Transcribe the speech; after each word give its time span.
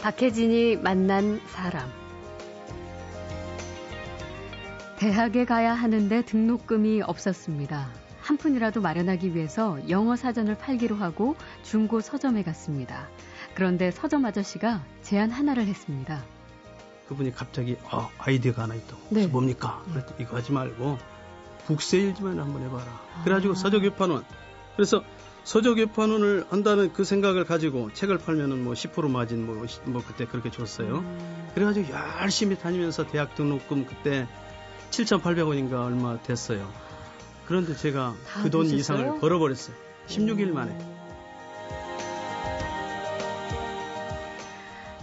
박혜진이 0.00 0.76
만난 0.76 1.40
사람. 1.48 1.90
대학에 4.96 5.44
가야 5.44 5.74
하는데 5.74 6.22
등록금이 6.24 7.02
없었습니다. 7.02 7.88
한 8.20 8.36
푼이라도 8.36 8.80
마련하기 8.80 9.34
위해서 9.34 9.78
영어 9.88 10.14
사전을 10.16 10.56
팔기로 10.56 10.96
하고 10.96 11.34
중고 11.62 12.00
서점에 12.00 12.42
갔습니다. 12.44 13.08
그런데 13.54 13.90
서점 13.90 14.24
아저씨가 14.24 14.84
제안 15.02 15.30
하나를 15.30 15.66
했습니다. 15.66 16.22
그분이 17.08 17.32
갑자기 17.32 17.76
어, 17.90 18.08
아이디어가 18.18 18.62
하나 18.62 18.74
있다고. 18.74 19.00
네. 19.10 19.26
뭡니까? 19.26 19.82
이거 20.20 20.36
하지 20.36 20.52
말고 20.52 20.98
북세일즈만 21.66 22.38
한번 22.38 22.62
해봐라. 22.62 22.84
아. 22.84 23.22
그래가지고 23.24 23.54
서적개판원. 23.54 24.24
그래서 24.76 25.02
서적 25.48 25.76
개판원을 25.76 26.44
한다는 26.50 26.92
그 26.92 27.04
생각을 27.04 27.44
가지고 27.44 27.90
책을 27.94 28.18
팔면은 28.18 28.62
뭐 28.64 28.74
10% 28.74 29.10
마진 29.10 29.46
뭐, 29.46 29.66
시- 29.66 29.80
뭐 29.86 30.02
그때 30.06 30.26
그렇게 30.26 30.50
줬어요. 30.50 30.98
음, 30.98 31.48
그래가지고 31.54 31.88
열심히 32.20 32.58
다니면서 32.58 33.06
대학 33.06 33.34
등록금 33.34 33.86
그때 33.86 34.28
7,800원인가 34.90 35.86
얼마 35.86 36.20
됐어요. 36.20 36.70
그런데 37.46 37.74
제가 37.74 38.14
다그 38.26 38.50
돈? 38.50 38.66
이상을 38.66 39.20
벌어버렸어요. 39.20 39.74
16일 40.06 40.50
만에. 40.52 40.76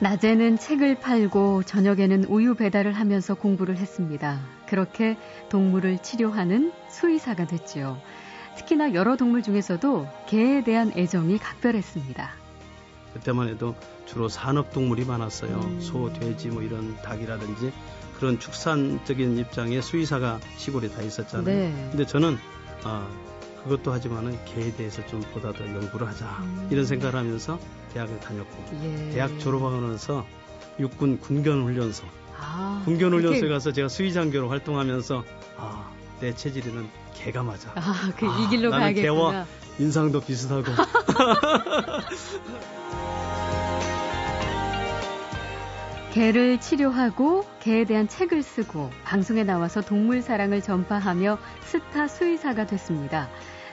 낮에는 0.02 0.60
책을 0.60 1.00
팔고 1.00 1.64
저녁에는 1.64 2.26
우유 2.26 2.54
배달을 2.54 2.92
하면서 2.94 3.34
공부를 3.34 3.78
했습니다. 3.78 4.42
그렇게 4.68 5.18
동물을 5.50 6.04
치료하는 6.04 6.72
수의사가 6.92 7.48
됐지요. 7.48 8.00
특히나 8.58 8.94
여러 8.94 9.16
동물 9.18 9.44
중에서도 9.44 10.08
개에 10.28 10.64
대한 10.64 10.92
애정이 10.96 11.38
각별했습니다. 11.38 12.32
그때만 13.14 13.48
해도 13.48 13.76
주로 14.06 14.28
산업동물이 14.28 15.06
많았어요. 15.06 15.58
음. 15.58 15.82
소, 15.82 16.12
돼지 16.14 16.50
뭐 16.50 16.62
이런 16.62 16.96
닭이라든지 17.02 17.72
그런 18.18 18.40
축산적인 18.40 19.38
입장의 19.38 19.82
수의사가 19.82 20.40
시골에 20.58 20.90
다 20.90 21.02
있었잖아요. 21.02 21.46
네. 21.46 21.88
근데 21.92 22.06
저는 22.06 22.38
아, 22.84 23.08
그것도 23.64 23.92
하지만은 23.92 24.38
개에 24.46 24.72
대해서 24.76 25.06
좀 25.08 25.22
보다 25.34 25.52
더 25.52 25.66
연구를 25.66 26.08
하자 26.08 26.26
음. 26.42 26.68
이런 26.72 26.86
생각을 26.86 27.16
하면서 27.16 27.60
대학을 27.94 28.20
다녔고 28.20 28.64
예. 28.84 29.10
대학 29.12 29.40
졸업하고 29.40 29.82
나서 29.82 30.26
육군 30.80 31.20
군견훈련소 31.20 32.06
아, 32.38 32.82
군견훈련소에 32.86 33.50
가서 33.50 33.72
제가 33.72 33.88
수의장교로 33.88 34.50
활동하면서 34.50 35.24
아, 35.58 35.92
내 36.20 36.34
체질에는 36.34 36.88
개가 37.14 37.44
맞아. 37.44 37.72
아, 37.76 38.12
그 38.18 38.26
아, 38.28 38.40
이 38.40 38.50
길로 38.50 38.70
나는 38.70 38.86
가야겠구나. 38.94 39.32
개와 39.32 39.46
인상도 39.80 40.22
비슷하고 40.22 40.64
개를 46.14 46.62
치료하고 46.62 47.46
개에 47.60 47.84
대한 47.84 48.08
책을 48.08 48.42
쓰고 48.42 48.90
방송에 49.04 49.44
나와서 49.44 49.82
동물 49.82 50.22
사랑을 50.22 50.62
전파하며 50.62 51.38
스타 51.62 52.08
수의사가 52.08 52.66
됐습니다. 52.68 53.30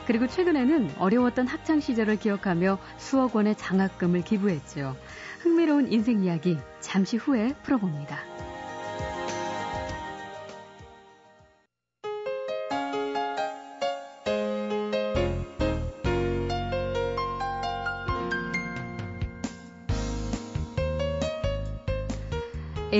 그리고 0.08 0.26
최근에는 0.26 0.96
어려웠던 0.98 1.46
학창 1.46 1.78
시절을 1.78 2.16
기억하며 2.18 2.78
수억 2.98 3.36
원의 3.36 3.54
장학금을 3.54 4.22
기부했죠. 4.22 4.96
흥미로운 5.40 5.92
인생 5.92 6.24
이야기 6.24 6.58
잠시 6.80 7.16
후에 7.16 7.54
풀어봅니다. 7.62 8.18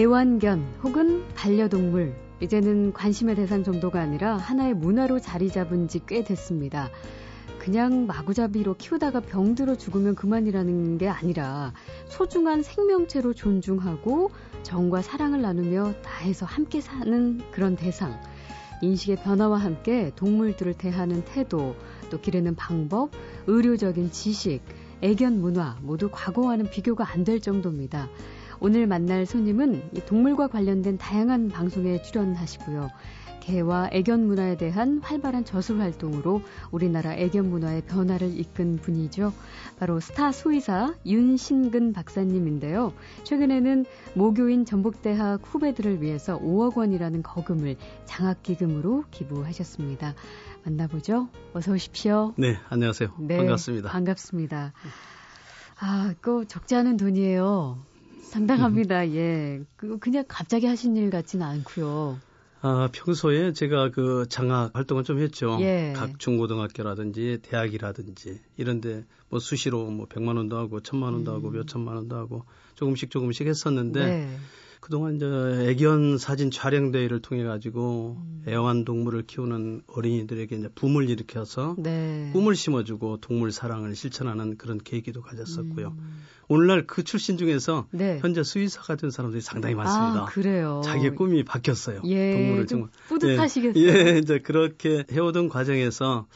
애완견 0.02 0.66
혹은 0.82 1.22
반려동물 1.36 2.12
이제는 2.40 2.92
관심의 2.92 3.36
대상 3.36 3.62
정도가 3.62 4.00
아니라 4.00 4.36
하나의 4.36 4.74
문화로 4.74 5.20
자리 5.20 5.48
잡은 5.48 5.86
지 5.86 6.00
꽤 6.06 6.24
됐습니다. 6.24 6.90
그냥 7.60 8.08
마구잡이로 8.08 8.74
키우다가 8.78 9.20
병들어 9.20 9.76
죽으면 9.76 10.16
그만이라는 10.16 10.98
게 10.98 11.06
아니라 11.08 11.72
소중한 12.06 12.64
생명체로 12.64 13.32
존중하고 13.32 14.32
정과 14.64 15.02
사랑을 15.02 15.40
나누며 15.40 15.94
다해서 16.02 16.46
함께 16.46 16.80
사는 16.80 17.40
그런 17.52 17.76
대상. 17.76 18.20
인식의 18.82 19.18
변화와 19.22 19.58
함께 19.58 20.10
동물들을 20.16 20.74
대하는 20.74 21.24
태도, 21.24 21.76
또 22.10 22.20
기르는 22.20 22.56
방법, 22.56 23.12
의료적인 23.46 24.10
지식, 24.10 24.62
애견 25.02 25.40
문화 25.40 25.76
모두 25.80 26.08
과거와는 26.10 26.70
비교가 26.70 27.08
안 27.08 27.22
될 27.22 27.38
정도입니다. 27.40 28.08
오늘 28.64 28.86
만날 28.86 29.26
손님은 29.26 29.90
이 29.92 30.00
동물과 30.06 30.46
관련된 30.46 30.96
다양한 30.96 31.48
방송에 31.48 32.00
출연하시고요. 32.00 32.90
개와 33.40 33.88
애견 33.90 34.24
문화에 34.24 34.56
대한 34.56 35.00
활발한 35.02 35.44
저술 35.44 35.80
활동으로 35.80 36.42
우리나라 36.70 37.12
애견 37.12 37.50
문화의 37.50 37.82
변화를 37.82 38.38
이끈 38.38 38.76
분이죠. 38.76 39.32
바로 39.80 39.98
스타 39.98 40.30
수의사 40.30 40.94
윤신근 41.04 41.92
박사님인데요. 41.92 42.92
최근에는 43.24 43.84
모교인 44.14 44.64
전북대학 44.64 45.40
후배들을 45.42 46.00
위해서 46.00 46.38
5억 46.38 46.76
원이라는 46.76 47.24
거금을 47.24 47.74
장학기금으로 48.04 49.06
기부하셨습니다. 49.10 50.14
만나보죠. 50.64 51.26
어서 51.52 51.72
오십시오. 51.72 52.32
네 52.36 52.58
안녕하세요 52.68 53.10
네, 53.18 53.38
반갑습니다. 53.38 53.90
반갑습니다. 53.90 54.72
아, 55.80 56.14
그거 56.20 56.44
적지 56.44 56.76
않은 56.76 56.96
돈이에요. 56.96 57.90
상당합니다. 58.32 59.10
예. 59.10 59.60
그 59.76 59.98
그냥 59.98 60.24
갑자기 60.26 60.66
하신 60.66 60.96
일 60.96 61.10
같지는 61.10 61.46
않고요. 61.46 62.18
아, 62.62 62.88
평소에 62.92 63.52
제가 63.52 63.90
그 63.90 64.24
장학 64.28 64.74
활동을 64.74 65.04
좀 65.04 65.18
했죠. 65.18 65.58
예. 65.60 65.92
각 65.94 66.18
중고등학교라든지 66.18 67.40
대학이라든지 67.42 68.40
이런데 68.56 69.04
뭐 69.28 69.38
수시로 69.38 69.84
뭐 69.90 70.06
100만 70.06 70.36
원도 70.36 70.56
하고 70.56 70.80
1000만 70.80 71.12
원도 71.12 71.32
하고 71.32 71.48
음. 71.48 71.52
몇 71.54 71.66
천만 71.66 71.96
원도 71.96 72.16
하고 72.16 72.44
조금씩 72.74 73.10
조금씩 73.10 73.46
했었는데 73.48 74.04
네. 74.06 74.36
그동안 74.82 75.14
이제 75.14 75.24
애견 75.26 76.18
사진 76.18 76.50
촬영 76.50 76.90
대회를 76.90 77.22
통해 77.22 77.44
가지고 77.44 78.16
음. 78.20 78.42
애완 78.48 78.84
동물을 78.84 79.22
키우는 79.28 79.82
어린이들에게 79.86 80.56
이제 80.56 80.68
붐을 80.74 81.08
일으켜서 81.08 81.76
네. 81.78 82.30
꿈을 82.32 82.56
심어주고 82.56 83.18
동물 83.18 83.52
사랑을 83.52 83.94
실천하는 83.94 84.56
그런 84.56 84.78
계기도 84.82 85.22
가졌었고요. 85.22 85.94
음. 85.96 86.22
오늘날 86.48 86.84
그 86.84 87.04
출신 87.04 87.38
중에서 87.38 87.86
네. 87.92 88.18
현재 88.20 88.42
수의사가 88.42 88.96
된 88.96 89.12
사람들이 89.12 89.40
상당히 89.40 89.76
많습니다. 89.76 90.22
아, 90.22 90.24
그래요. 90.24 90.82
자기의 90.84 91.14
꿈이 91.14 91.44
바뀌었어요. 91.44 92.02
예, 92.06 92.32
동물을 92.32 92.66
좀 92.66 92.78
정말 92.80 92.90
뿌듯하시겠어요. 93.06 93.84
예, 93.84 94.14
예, 94.14 94.18
이제 94.18 94.40
그렇게 94.40 95.04
해오던 95.12 95.48
과정에서 95.48 96.26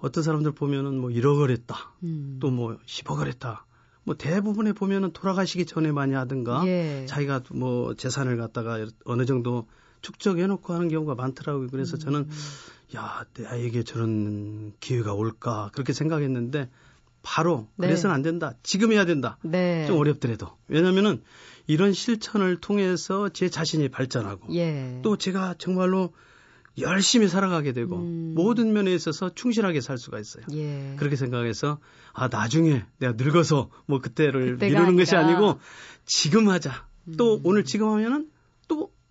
어떤 0.00 0.24
사람들 0.24 0.52
보면은 0.52 0.98
뭐 0.98 1.10
1억을 1.10 1.50
했다. 1.50 1.92
음. 2.04 2.38
또뭐 2.40 2.78
10억을 2.86 3.26
했다. 3.26 3.66
뭐 4.04 4.16
대부분에 4.16 4.72
보면은 4.72 5.12
돌아가시기 5.12 5.66
전에 5.66 5.92
많이 5.92 6.14
하든가 6.14 6.66
예. 6.66 7.06
자기가 7.06 7.42
뭐 7.50 7.94
재산을 7.94 8.36
갖다가 8.36 8.86
어느 9.04 9.24
정도 9.24 9.66
축적해 10.00 10.46
놓고 10.46 10.72
하는 10.74 10.88
경우가 10.88 11.14
많더라고요. 11.14 11.68
그래서 11.70 11.96
저는 11.96 12.20
음. 12.20 12.30
야, 12.96 13.24
내에게 13.38 13.84
저런 13.84 14.72
기회가 14.80 15.14
올까 15.14 15.70
그렇게 15.72 15.92
생각했는데 15.92 16.68
바로 17.22 17.68
네. 17.76 17.86
그래서는 17.86 18.14
안 18.14 18.22
된다. 18.22 18.54
지금 18.62 18.92
해야 18.92 19.04
된다. 19.04 19.38
네. 19.42 19.86
좀 19.86 19.96
어렵더라도. 19.98 20.48
왜냐면은 20.68 21.22
이런 21.66 21.92
실천을 21.92 22.60
통해서 22.60 23.28
제 23.28 23.48
자신이 23.48 23.88
발전하고 23.88 24.52
예. 24.54 25.00
또 25.02 25.16
제가 25.16 25.54
정말로 25.58 26.12
열심히 26.78 27.28
살아가게 27.28 27.72
되고 27.72 27.96
음. 27.96 28.32
모든 28.34 28.72
면에 28.72 28.94
있어서 28.94 29.34
충실하게 29.34 29.80
살 29.80 29.98
수가 29.98 30.18
있어요. 30.18 30.44
예. 30.52 30.94
그렇게 30.96 31.16
생각해서 31.16 31.78
아 32.12 32.28
나중에 32.28 32.84
내가 32.98 33.14
늙어서 33.16 33.68
뭐 33.86 34.00
그때를 34.00 34.56
미루는 34.56 34.96
것이 34.96 35.14
아니라. 35.14 35.36
아니고 35.36 35.60
지금 36.06 36.48
하자. 36.48 36.86
또 37.18 37.36
음. 37.36 37.40
오늘 37.44 37.64
지금 37.64 37.90
하면은 37.90 38.26
또 38.26 38.31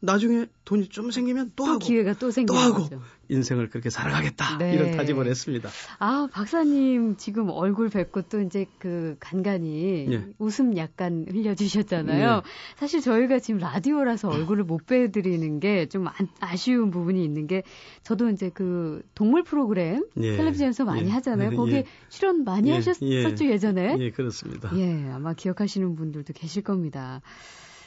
나중에 0.02 0.48
돈이 0.66 0.90
좀 0.90 1.12
생기면 1.12 1.52
또, 1.56 1.64
또 1.66 1.70
하고 1.72 1.80
기회가 1.80 2.14
또 2.14 2.32
생기는 2.32 2.60
또 2.60 2.66
하고. 2.68 2.84
거죠. 2.84 3.02
인생을 3.30 3.70
그렇게 3.70 3.90
살아가겠다 3.90 4.58
네. 4.58 4.74
이런 4.74 4.92
다짐을 4.98 5.26
했습니다. 5.28 5.70
아, 6.00 6.28
박사님 6.34 7.16
지금 7.16 7.50
얼굴 7.50 7.88
뵙고 7.90 8.24
또 8.24 8.42
이제 8.42 8.66
그 8.78 9.16
간간히 9.22 10.06
예. 10.12 10.26
웃음 10.38 10.76
약간 10.76 11.26
흘려주셨잖아요. 11.30 12.36
네. 12.36 12.42
사실 12.76 13.00
저희가 13.00 13.40
지금 13.40 13.62
라디오라서 13.62 14.28
얼굴을 14.30 14.66
못 14.66 14.86
뵈드리는 14.86 15.60
게 15.62 15.88
좀 15.92 16.08
아쉬운 16.40 16.92
부분이 16.92 17.24
있는 17.24 17.48
게 17.48 17.64
저도 18.04 18.30
이제 18.30 18.50
그 18.54 19.02
동물 19.16 19.44
프로그램 19.44 20.06
예. 20.18 20.36
텔레비전에서 20.38 20.84
많이 20.86 21.06
예. 21.08 21.10
하잖아요. 21.12 21.52
예. 21.52 21.56
거기에 21.56 21.86
출연 22.10 22.44
많이 22.44 22.70
예. 22.70 22.76
하셨었죠, 22.76 23.46
예. 23.46 23.50
예전에. 23.52 23.98
예, 24.00 24.10
그렇습니다. 24.12 24.72
예, 24.78 25.10
아마 25.12 25.34
기억하시는 25.34 25.96
분들도 25.96 26.34
계실 26.34 26.64
겁니다. 26.64 27.22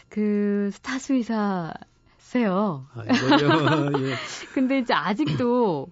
그 0.08 0.70
스타 0.72 0.98
수의사 0.98 1.72
세요. 2.34 2.86
아, 2.94 3.04
이거요. 3.04 3.90
예. 4.02 4.14
근데 4.54 4.80
이제 4.80 4.92
아직도 4.92 5.86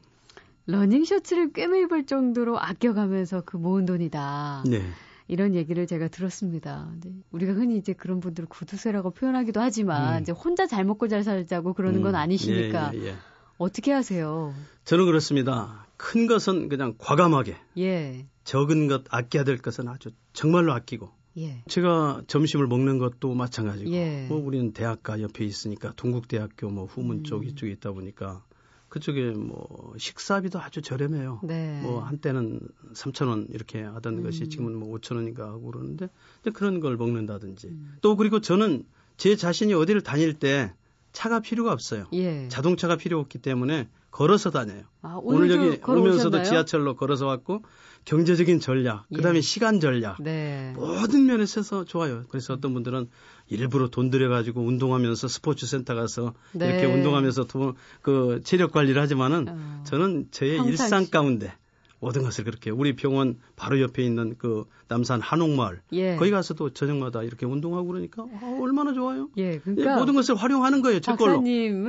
러닝 0.67 1.05
셔츠를 1.05 1.53
꿰매 1.53 1.83
입을 1.83 2.07
정도로 2.07 2.59
아껴가면서 2.59 3.43
그 3.47 3.57
모은 3.57 3.87
돈이다. 3.87 4.65
네. 4.67 4.83
이런 5.29 5.55
얘기를 5.55 5.87
제가 5.87 6.09
들었습니다. 6.09 6.91
네. 7.05 7.13
우리가 7.31 7.53
흔히 7.53 7.77
이제 7.77 7.93
그런 7.93 8.19
분들을 8.19 8.49
구두쇠라고 8.49 9.13
표현하기도 9.13 9.61
하지만 9.61 10.17
음. 10.17 10.23
이제 10.23 10.33
혼자 10.33 10.67
잘 10.67 10.85
먹고 10.85 11.07
잘 11.07 11.23
살자고 11.23 11.75
그러는 11.75 12.03
건 12.03 12.15
음, 12.15 12.17
아니시니까 12.17 12.91
예, 12.95 12.99
예, 12.99 13.07
예. 13.07 13.15
어떻게 13.59 13.93
하세요? 13.93 14.53
저는 14.85 15.07
그렇습니다. 15.07 15.87
큰 15.97 16.27
것은 16.27 16.69
그냥 16.69 16.97
과감하게, 16.99 17.57
예, 17.79 18.27
적은 18.43 18.89
것 18.89 19.05
아껴야 19.11 19.45
될 19.45 19.59
것은 19.59 19.87
아주 19.87 20.11
정말로 20.33 20.73
아끼고. 20.73 21.13
예, 21.39 21.63
제가 21.67 22.23
점심을 22.27 22.67
먹는 22.67 22.99
것도 22.99 23.35
마찬가지고. 23.35 23.91
예. 23.93 24.27
뭐 24.29 24.39
우리는 24.39 24.73
대학가 24.73 25.21
옆에 25.21 25.45
있으니까 25.45 25.93
동국대학교 25.97 26.69
뭐 26.69 26.85
후문 26.87 27.19
음. 27.19 27.25
쪽 27.25 27.47
이쪽에 27.47 27.73
있다 27.73 27.93
보니까 27.93 28.45
그쪽에 28.89 29.31
뭐 29.31 29.95
식사비도 29.97 30.61
아주 30.61 30.83
저렴해요. 30.83 31.41
네. 31.45 31.81
뭐 31.81 32.03
한때는 32.03 32.61
3천 32.93 33.29
원 33.29 33.47
이렇게 33.51 33.81
하던 33.81 34.19
음. 34.19 34.23
것이 34.23 34.49
지금은 34.49 34.77
뭐 34.77 34.99
5천 34.99 35.17
원인가 35.17 35.47
하고 35.47 35.71
그러는데 35.71 36.09
그런 36.53 36.81
걸 36.81 36.99
먹는다든지 36.99 37.69
음. 37.69 37.97
또 38.03 38.17
그리고 38.17 38.41
저는 38.41 38.85
제 39.17 39.35
자신이 39.35 39.73
어디를 39.73 40.03
다닐 40.03 40.35
때 40.35 40.75
차가 41.13 41.41
필요가 41.41 41.73
없어요. 41.73 42.07
예. 42.13 42.49
자동차가 42.49 42.97
필요 42.97 43.19
없기 43.19 43.39
때문에 43.39 43.89
걸어서 44.13 44.51
다녀요. 44.51 44.83
아, 45.01 45.19
오늘 45.21 45.51
여기 45.51 45.81
걸어오셨나요? 45.81 46.01
오면서도 46.01 46.43
지하철로 46.45 46.95
걸어서 46.95 47.27
왔고 47.27 47.63
경제적인 48.05 48.61
전략, 48.61 49.09
그다음에 49.15 49.39
예. 49.39 49.41
시간 49.41 49.81
전략 49.81 50.23
네. 50.23 50.73
모든 50.77 51.25
면에서 51.27 51.85
좋아요. 51.85 52.25
그래서 52.29 52.53
어떤 52.53 52.75
분들은 52.75 53.09
일부러 53.49 53.89
돈 53.89 54.11
들여가지고 54.11 54.61
운동하면서 54.61 55.29
스포츠 55.29 55.67
센터 55.67 55.95
가서 55.95 56.35
네. 56.53 56.69
이렇게 56.69 56.87
운동하면서 56.87 57.45
돈, 57.45 57.75
그 58.03 58.41
체력 58.45 58.73
관리를 58.73 59.01
하지만은 59.01 59.47
어. 59.49 59.83
저는 59.87 60.29
저의. 60.31 60.63
일상 60.67 61.07
가운데 61.07 61.55
모든 62.03 62.23
것을 62.25 62.43
그렇게 62.43 62.71
우리 62.71 62.97
병원 62.97 63.37
바로 63.55 63.81
옆에 63.81 64.03
있는 64.03 64.35
그 64.37 64.65
남산 64.89 65.21
한옥마을 65.21 65.83
예. 65.93 66.17
거기 66.17 66.33
가서도 66.33 66.71
저녁마다 66.71 67.23
이렇게 67.23 67.47
운동하고 67.47 67.87
그러니까 67.87 68.25
아, 68.25 68.59
얼마나 68.61 68.93
좋아요. 68.93 69.29
예, 69.39 69.53
예, 69.53 69.59
그러니까 69.59 69.97
모든 69.99 70.15
것을 70.15 70.35
활용하는 70.35 70.83
거예요. 70.83 70.99
제 70.99 71.15
걸로 71.15 71.37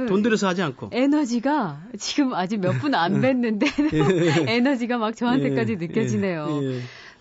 돈 0.08 0.22
들여서 0.22 0.48
하지 0.48 0.62
않고. 0.62 0.90
에너지가 0.94 1.82
지금 1.98 2.34
아직 2.36 2.60
몇 2.60 2.80
분 2.80 2.94
안 2.94 3.22
뵀는데 3.22 3.66
에너지가 4.48 5.00
막 5.00 5.16
저한테까지 5.16 5.74
예, 5.74 5.76
느껴지네요. 5.78 6.48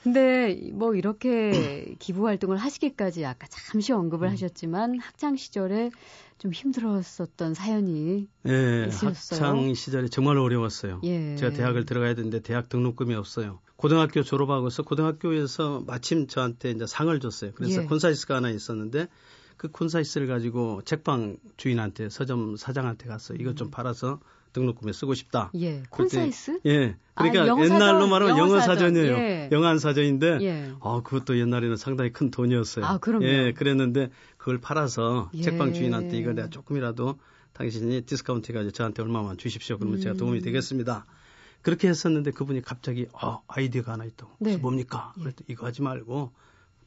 근데 0.03 0.71
뭐 0.73 0.95
이렇게 0.95 1.95
기부 2.01 2.27
활동을 2.27 2.57
하시기까지 2.57 3.25
아까 3.25 3.47
잠시 3.49 3.93
언급을 3.93 4.29
음. 4.29 4.33
하셨지만 4.33 4.99
학창 4.99 5.37
시절에 5.37 5.91
좀 6.39 6.53
힘들었었던 6.53 7.55
사연이 7.55 8.27
예, 8.49 8.87
있으셨어요? 8.89 9.49
학창 9.49 9.75
시절에 9.75 10.09
정말 10.09 10.39
어려웠어요. 10.39 11.01
예. 11.05 11.37
제가 11.37 11.53
대학을 11.55 11.85
들어가야 11.85 12.15
되는데 12.15 12.41
대학 12.41 12.69
등록금이 12.69 13.15
없어요. 13.15 13.61
고등학교 13.77 14.23
졸업하고서 14.23 14.83
고등학교에서 14.83 15.85
마침 15.87 16.27
저한테 16.27 16.73
이제 16.73 16.87
상을 16.87 17.19
줬어요. 17.21 17.53
그래서 17.55 17.83
예. 17.83 17.87
콘사이스가 17.87 18.37
하나 18.37 18.51
있었는데 18.51 19.07
그 19.57 19.71
콘사이스를 19.71 20.27
가지고 20.27 20.83
책방 20.85 21.37
주인한테 21.57 22.09
서점 22.09 22.57
사장한테 22.57 23.07
가서 23.07 23.35
이것 23.35 23.57
좀 23.57 23.71
팔아서 23.71 24.19
등록금에 24.53 24.93
쓰고 24.93 25.15
싶다. 25.15 25.51
예 25.55 25.83
콘사이스 25.91 26.61
예. 26.67 26.97
아, 27.15 27.29
그러니까 27.29 27.55
사전, 27.57 27.65
옛날로 27.65 28.07
말하면 28.07 28.37
영어 28.39 28.51
영어 28.51 28.61
사전. 28.61 28.77
사전이에요. 28.77 29.13
예. 29.15 29.49
영한 29.53 29.79
사전인데 29.79 30.39
예. 30.43 30.73
아, 30.81 31.01
그것도 31.03 31.39
옛날에는 31.39 31.77
상당히 31.77 32.13
큰 32.13 32.31
돈이었어요. 32.31 32.85
아, 32.85 32.99
그럼요. 32.99 33.25
예, 33.27 33.53
그랬는데 33.53 34.11
그걸 34.37 34.59
팔아서 34.59 35.31
예. 35.35 35.43
책방 35.43 35.73
주인한테 35.75 36.17
이거 36.19 36.33
내가 36.33 36.49
조금이라도 36.49 37.19
당신이 37.53 38.03
디스카운트 38.03 38.51
해가지고 38.51 38.73
저한테 38.73 39.03
얼마만 39.03 39.37
주십시오. 39.37 39.79
그러면 39.79 40.01
제가 40.01 40.15
음. 40.15 40.17
도움이 40.17 40.41
되겠습니다. 40.41 41.05
그렇게 41.61 41.89
했었는데 41.89 42.33
그분이 42.33 42.63
갑자기 42.63 43.07
어, 43.13 43.43
아이디어가 43.47 43.93
하나 43.93 44.05
있다고. 44.05 44.33
네. 44.41 44.57
뭡니까? 44.57 45.13
예. 45.19 45.23
그랬더니 45.23 45.47
이거 45.51 45.67
하지 45.67 45.83
말고 45.83 46.33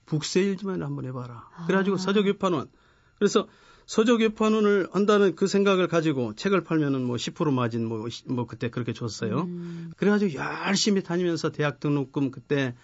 북세일즈맨 0.06 0.84
한번 0.84 1.06
해봐라. 1.06 1.50
그래가지고 1.68 1.96
아. 1.96 2.00
서적유판원. 2.00 2.70
그래서 3.18 3.48
서적유판원을 3.86 4.90
한다는 4.92 5.36
그 5.36 5.48
생각을 5.48 5.88
가지고 5.88 6.34
책을 6.36 6.64
팔면은 6.64 7.04
뭐 7.06 7.16
10% 7.18 7.52
마진 7.54 7.86
뭐, 7.88 8.10
시- 8.10 8.24
뭐 8.28 8.46
그때 8.48 8.70
그렇게 8.70 8.94
줬어요. 8.94 9.42
음, 9.42 9.92
그래가지고 9.98 10.34
열심히 10.36 11.04
다니면서 11.04 11.52
대학 11.52 11.80
등록금 11.80 12.32
그때 12.32 12.76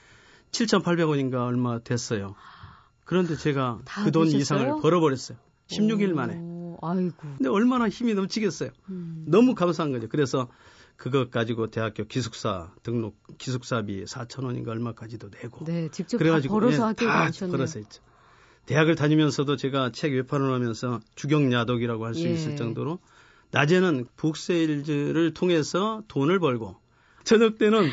7,800원인가 0.52 1.46
얼마 1.46 1.80
됐어요. 1.80 2.36
그런데 3.06 3.36
제가 3.36 3.80
다그 3.86 4.12
돈? 4.12 4.28
이상을 4.28 4.82
벌어버렸어요. 4.82 5.38
16일 5.70 6.14
만에. 6.14 6.36
오, 6.38 6.78
아이고 6.82 7.14
근데 7.38 7.50
얼마나 7.50 7.88
힘이 7.90 8.14
넘치겠어요. 8.14 8.70
음. 8.90 9.26
너무 9.28 9.56
감사한 9.56 9.92
거죠. 9.92 10.08
그래서 10.10 10.50
그것 10.98 11.32
가지고 11.32 11.72
대학교 11.72 12.04
기숙사 12.06 12.72
등록 12.84 13.18
기숙사비 13.38 14.04
4,000원인가 14.06 14.68
얼마까지도 14.70 15.30
내고. 15.42 15.66
네 15.66 15.90
직접 15.92 16.18
그래가지고 16.18 16.54
다 16.54 16.60
벌어서 16.60 16.78
예, 16.78 16.86
학교에 16.88 17.08
다 17.08 17.14
다니셨네요. 17.24 17.52
벌어서 17.58 17.80
했죠. 17.80 18.02
대학을 18.66 18.96
다니면서도 18.96 19.56
제가 19.58 19.92
책 19.92 20.14
외판을 20.14 20.52
하면서 20.52 21.00
주경야독이라고 21.16 22.06
할수 22.06 22.26
예. 22.26 22.34
있을 22.34 22.56
정도로 22.56 23.00
낮에는 23.52 24.06
북세일즈를 24.16 25.34
통해서 25.34 26.04
돈을 26.08 26.40
벌고 26.40 26.78
저녁 27.24 27.58
때는 27.58 27.90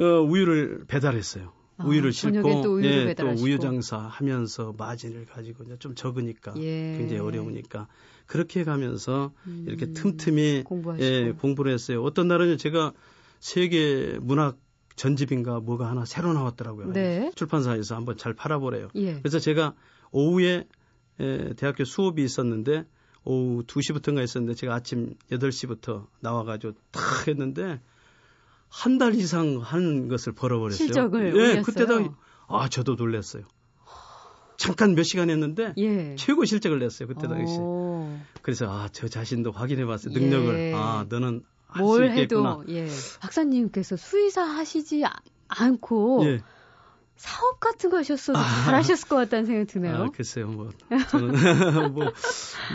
어, 0.00 0.04
우유를 0.04 0.84
배달했어요. 0.88 1.52
아, 1.76 1.84
우유를 1.86 2.12
싣고 2.12 2.62
또 2.62 2.84
예, 2.84 3.14
또. 3.14 3.28
우유 3.30 3.58
장사 3.58 3.98
하면서 3.98 4.74
마진을 4.78 5.26
가지고 5.26 5.64
이제 5.64 5.76
좀 5.78 5.94
적으니까 5.94 6.54
예. 6.58 6.96
굉장히 6.96 7.20
어려우니까 7.20 7.88
그렇게 8.26 8.64
가면서 8.64 9.32
음, 9.46 9.64
이렇게 9.66 9.92
틈틈이 9.92 10.62
공부하시고. 10.64 11.04
예, 11.04 11.32
공부를 11.32 11.72
했어요. 11.72 12.02
어떤 12.02 12.28
날은 12.28 12.58
제가 12.58 12.92
세계 13.40 14.18
문학 14.20 14.56
전집인가 14.96 15.60
뭐가 15.60 15.90
하나 15.90 16.04
새로 16.04 16.32
나왔더라고요. 16.32 16.92
네. 16.92 17.32
출판사에서 17.34 17.96
한번 17.96 18.16
잘 18.16 18.32
팔아보래요. 18.32 18.88
예. 18.94 19.18
그래서 19.18 19.38
제가 19.38 19.74
오후에 20.14 20.66
에, 21.20 21.52
대학교 21.54 21.84
수업이 21.84 22.22
있었는데 22.24 22.86
오후 23.24 23.64
2시부터인가 23.66 24.18
했었는데 24.20 24.54
제가 24.54 24.74
아침 24.74 25.14
8시부터 25.30 26.06
나와가지고 26.20 26.74
탁 26.92 27.28
했는데 27.28 27.80
한 28.68 28.98
달 28.98 29.14
이상 29.14 29.58
한 29.62 30.08
것을 30.08 30.32
벌어버렸어요. 30.32 30.86
실적을 30.86 31.36
예? 31.56 31.62
그때도 31.62 32.14
아 32.48 32.68
저도 32.68 32.94
놀랐어요. 32.96 33.44
잠깐 34.56 34.94
몇 34.94 35.02
시간 35.02 35.30
했는데 35.30 35.74
예. 35.78 36.14
최고 36.16 36.44
실적을 36.44 36.78
냈어요. 36.78 37.08
그때 37.08 37.26
당시. 37.28 37.56
오, 37.58 38.08
그래서 38.42 38.66
아 38.70 38.88
저 38.92 39.08
자신도 39.08 39.52
확인해봤어요. 39.52 40.12
능력을. 40.14 40.54
예. 40.58 40.72
아 40.74 41.06
너는 41.08 41.42
할수뭘 41.66 42.08
있겠구나. 42.18 42.60
해도 42.60 42.64
예. 42.68 42.86
박사님께서 43.20 43.96
수의사 43.96 44.42
하시지 44.42 45.04
아- 45.04 45.12
않고 45.48 46.22
예. 46.26 46.40
사업 47.16 47.60
같은 47.60 47.90
거 47.90 47.98
하셨어도 47.98 48.38
아. 48.38 48.64
잘하셨을 48.64 49.08
것 49.08 49.16
같다는 49.16 49.46
생각이 49.46 49.66
드네요. 49.66 49.94
아, 49.94 50.10
글쎄요, 50.10 50.48
뭐, 50.48 50.70
저는, 51.10 51.32
뭐, 51.94 52.12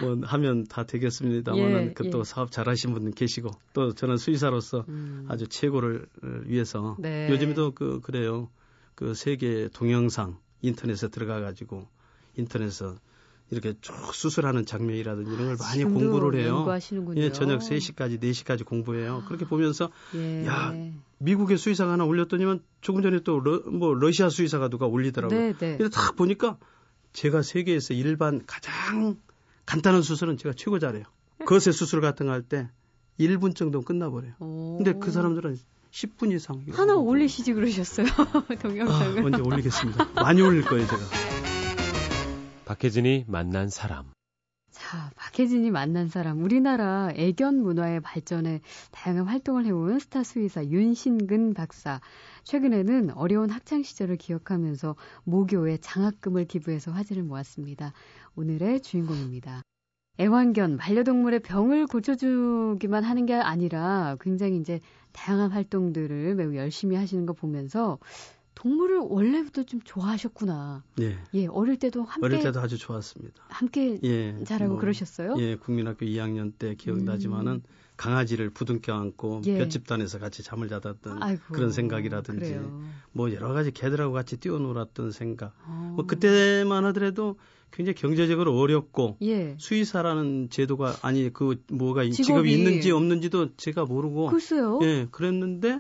뭐, 0.02 0.18
하면 0.24 0.64
다 0.66 0.86
되겠습니다만은, 0.86 1.90
예, 1.90 1.94
그또 1.94 2.20
예. 2.20 2.24
사업 2.24 2.52
잘 2.52 2.70
하신 2.70 2.94
분은 2.94 3.12
계시고, 3.12 3.52
또 3.74 3.94
저는 3.94 4.18
수의사로서 4.18 4.86
음. 4.88 5.26
아주 5.30 5.48
최고를 5.48 6.08
위해서, 6.46 6.96
네. 7.00 7.30
요즘에도 7.30 7.72
그, 7.72 8.00
그래요. 8.02 8.50
그 8.96 9.14
세계 9.14 9.70
동영상 9.74 10.38
인터넷에 10.62 11.10
들어가 11.10 11.42
가지고, 11.42 11.88
인터넷에서 12.36 12.96
이렇게 13.52 13.74
쭉 13.82 13.94
수술하는 14.14 14.66
장면이라든지 14.66 15.32
이런 15.34 15.48
걸 15.48 15.58
많이 15.58 15.84
공부를 15.84 16.40
해요. 16.40 16.58
연구하시는군요. 16.58 17.22
예, 17.22 17.32
저녁 17.32 17.60
3시까지, 17.62 18.22
4시까지 18.22 18.64
공부해요. 18.66 19.24
그렇게 19.28 19.46
보면서, 19.46 19.90
예. 20.16 20.46
야, 20.46 20.74
미국의 21.18 21.58
수의사가 21.58 21.94
하나 21.94 22.06
올렸더니만 22.06 22.62
조금 22.82 23.02
전에 23.02 23.20
또, 23.24 23.40
러, 23.40 23.60
뭐, 23.70 23.94
러시아 23.94 24.30
수의사가 24.30 24.70
누가 24.70 24.86
올리더라고요. 24.86 25.38
네, 25.40 25.54
네. 25.58 25.78
그래서 25.78 25.90
딱 25.90 26.16
보니까 26.16 26.58
제가 27.14 27.42
세계에서 27.42 27.94
일반 27.96 28.46
가장 28.46 29.18
간단한 29.66 30.02
수술은 30.04 30.38
제가 30.38 30.54
최고 30.56 30.78
잘해요. 30.80 31.04
거세 31.46 31.72
수술 31.72 32.02
같은 32.02 32.28
거 32.28 32.34
할 32.34 32.44
때 32.44 32.70
1분 33.20 33.56
정도 33.56 33.82
끝나버려요. 33.82 34.34
오. 34.40 34.78
근데 34.78 34.94
그 35.00 35.12
사람들은 35.12 35.58
10분 35.92 36.32
이상. 36.36 36.64
하나 36.72 36.96
올리시지 36.96 37.54
그러셨어요. 37.54 38.06
아, 38.48 38.56
동영상을. 38.62 39.26
언제 39.26 39.42
올리겠습니다. 39.42 40.06
많이 40.22 40.42
올릴 40.42 40.64
거예요, 40.64 40.86
제가. 40.88 41.02
박혜진이 42.70 43.26
만난 43.28 43.68
사람. 43.68 44.12
자, 44.70 45.10
박혜진이 45.16 45.72
만난 45.72 46.08
사람. 46.08 46.44
우리나라 46.44 47.10
애견 47.16 47.64
문화의 47.64 48.00
발전에 48.00 48.62
다양한 48.92 49.26
활동을 49.26 49.66
해온 49.66 49.98
스타 49.98 50.22
수의사 50.22 50.64
윤신근 50.64 51.56
박사. 51.56 52.00
최근에는 52.44 53.10
어려운 53.16 53.50
학창 53.50 53.82
시절을 53.82 54.18
기억하면서 54.18 54.96
모교에 55.24 55.78
장학금을 55.78 56.46
기부해서 56.46 56.92
화제를 56.92 57.24
모았습니다. 57.24 57.92
오늘의 58.36 58.82
주인공입니다. 58.82 59.64
애완견, 60.20 60.78
반려동물의 60.78 61.40
병을 61.40 61.88
고쳐주기만 61.88 63.04
하는 63.04 63.26
게 63.26 63.34
아니라 63.34 64.16
굉장히 64.22 64.58
이제 64.58 64.80
다양한 65.12 65.50
활동들을 65.50 66.36
매우 66.36 66.56
열심히 66.56 66.98
하시는 66.98 67.26
거 67.26 67.34
보면서 67.34 67.98
동물을 68.60 68.98
원래부터 69.00 69.64
좀 69.64 69.80
좋아하셨구나. 69.86 70.84
예. 71.00 71.18
예, 71.34 71.48
어릴 71.48 71.78
때도 71.78 72.04
함께 72.04 72.26
어릴 72.26 72.40
때도 72.44 72.60
아주 72.60 72.78
좋았습니다. 72.78 73.42
함께 73.48 73.98
예. 74.04 74.44
자라고 74.44 74.74
뭐, 74.74 74.82
그러셨어요? 74.82 75.36
예, 75.40 75.56
국민학교 75.56 76.06
2학년 76.06 76.52
때 76.60 76.76
기억나지만은 76.76 77.54
음. 77.54 77.62
강아지를 77.96 78.50
부둥켜 78.50 78.94
안고 78.94 79.42
예. 79.46 79.58
볏집단에서 79.60 80.20
같이 80.20 80.44
잠을 80.44 80.68
자았던 80.68 81.24
아이고, 81.24 81.42
그런 81.54 81.72
생각이라든지 81.72 82.40
그래요. 82.54 82.82
뭐 83.14 83.34
여러 83.34 83.54
가지 83.54 83.72
개들하고 83.72 84.12
같이 84.14 84.36
뛰어놀았던 84.38 85.12
생각. 85.14 85.54
어. 85.66 85.94
뭐 85.96 86.06
그때만 86.06 86.84
하더라도 86.86 87.38
굉장히 87.72 87.96
경제적으로 87.96 88.58
어렵고 88.60 89.18
예. 89.22 89.56
수의사라는 89.58 90.50
제도가 90.50 90.98
아니 91.02 91.32
그 91.32 91.64
뭐가 91.72 92.04
이 92.04 92.10
직업이- 92.12 92.24
직업이 92.26 92.54
있는지 92.54 92.92
없는지도 92.92 93.56
제가 93.56 93.86
모르고 93.86 94.28
글쎄요. 94.28 94.80
예 94.84 95.08
그랬는데 95.12 95.80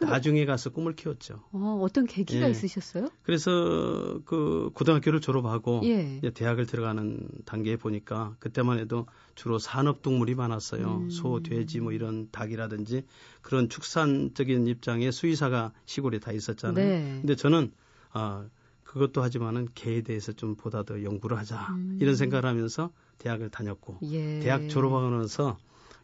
나중에 0.00 0.44
가서 0.44 0.70
꿈을 0.70 0.94
키웠죠. 0.94 1.42
어, 1.52 1.80
어떤 1.82 2.06
계기가 2.06 2.46
예. 2.46 2.50
있으셨어요? 2.50 3.08
그래서 3.22 4.20
그 4.24 4.70
고등학교를 4.74 5.20
졸업하고 5.20 5.80
예. 5.84 6.20
대학을 6.34 6.66
들어가는 6.66 7.28
단계에 7.44 7.76
보니까 7.76 8.36
그때만 8.38 8.78
해도 8.78 9.06
주로 9.34 9.58
산업 9.58 10.02
동물이 10.02 10.34
많았어요. 10.34 10.96
음. 11.02 11.10
소, 11.10 11.42
돼지 11.42 11.80
뭐 11.80 11.92
이런 11.92 12.28
닭이라든지 12.30 13.04
그런 13.42 13.68
축산적인 13.68 14.66
입장에 14.66 15.10
수의사가 15.10 15.72
시골에 15.86 16.18
다 16.18 16.32
있었잖아요. 16.32 16.74
네. 16.74 17.18
근데 17.20 17.36
저는 17.36 17.72
아 18.12 18.46
그것도 18.84 19.22
하지만은 19.22 19.68
개에 19.74 20.02
대해서 20.02 20.32
좀 20.32 20.56
보다 20.56 20.82
더 20.82 21.02
연구를 21.02 21.38
하자 21.38 21.68
음. 21.70 21.98
이런 22.00 22.16
생각을 22.16 22.44
하면서 22.44 22.90
대학을 23.18 23.50
다녔고 23.50 23.98
예. 24.02 24.40
대학 24.40 24.68
졸업하고 24.68 25.10
나서 25.10 25.58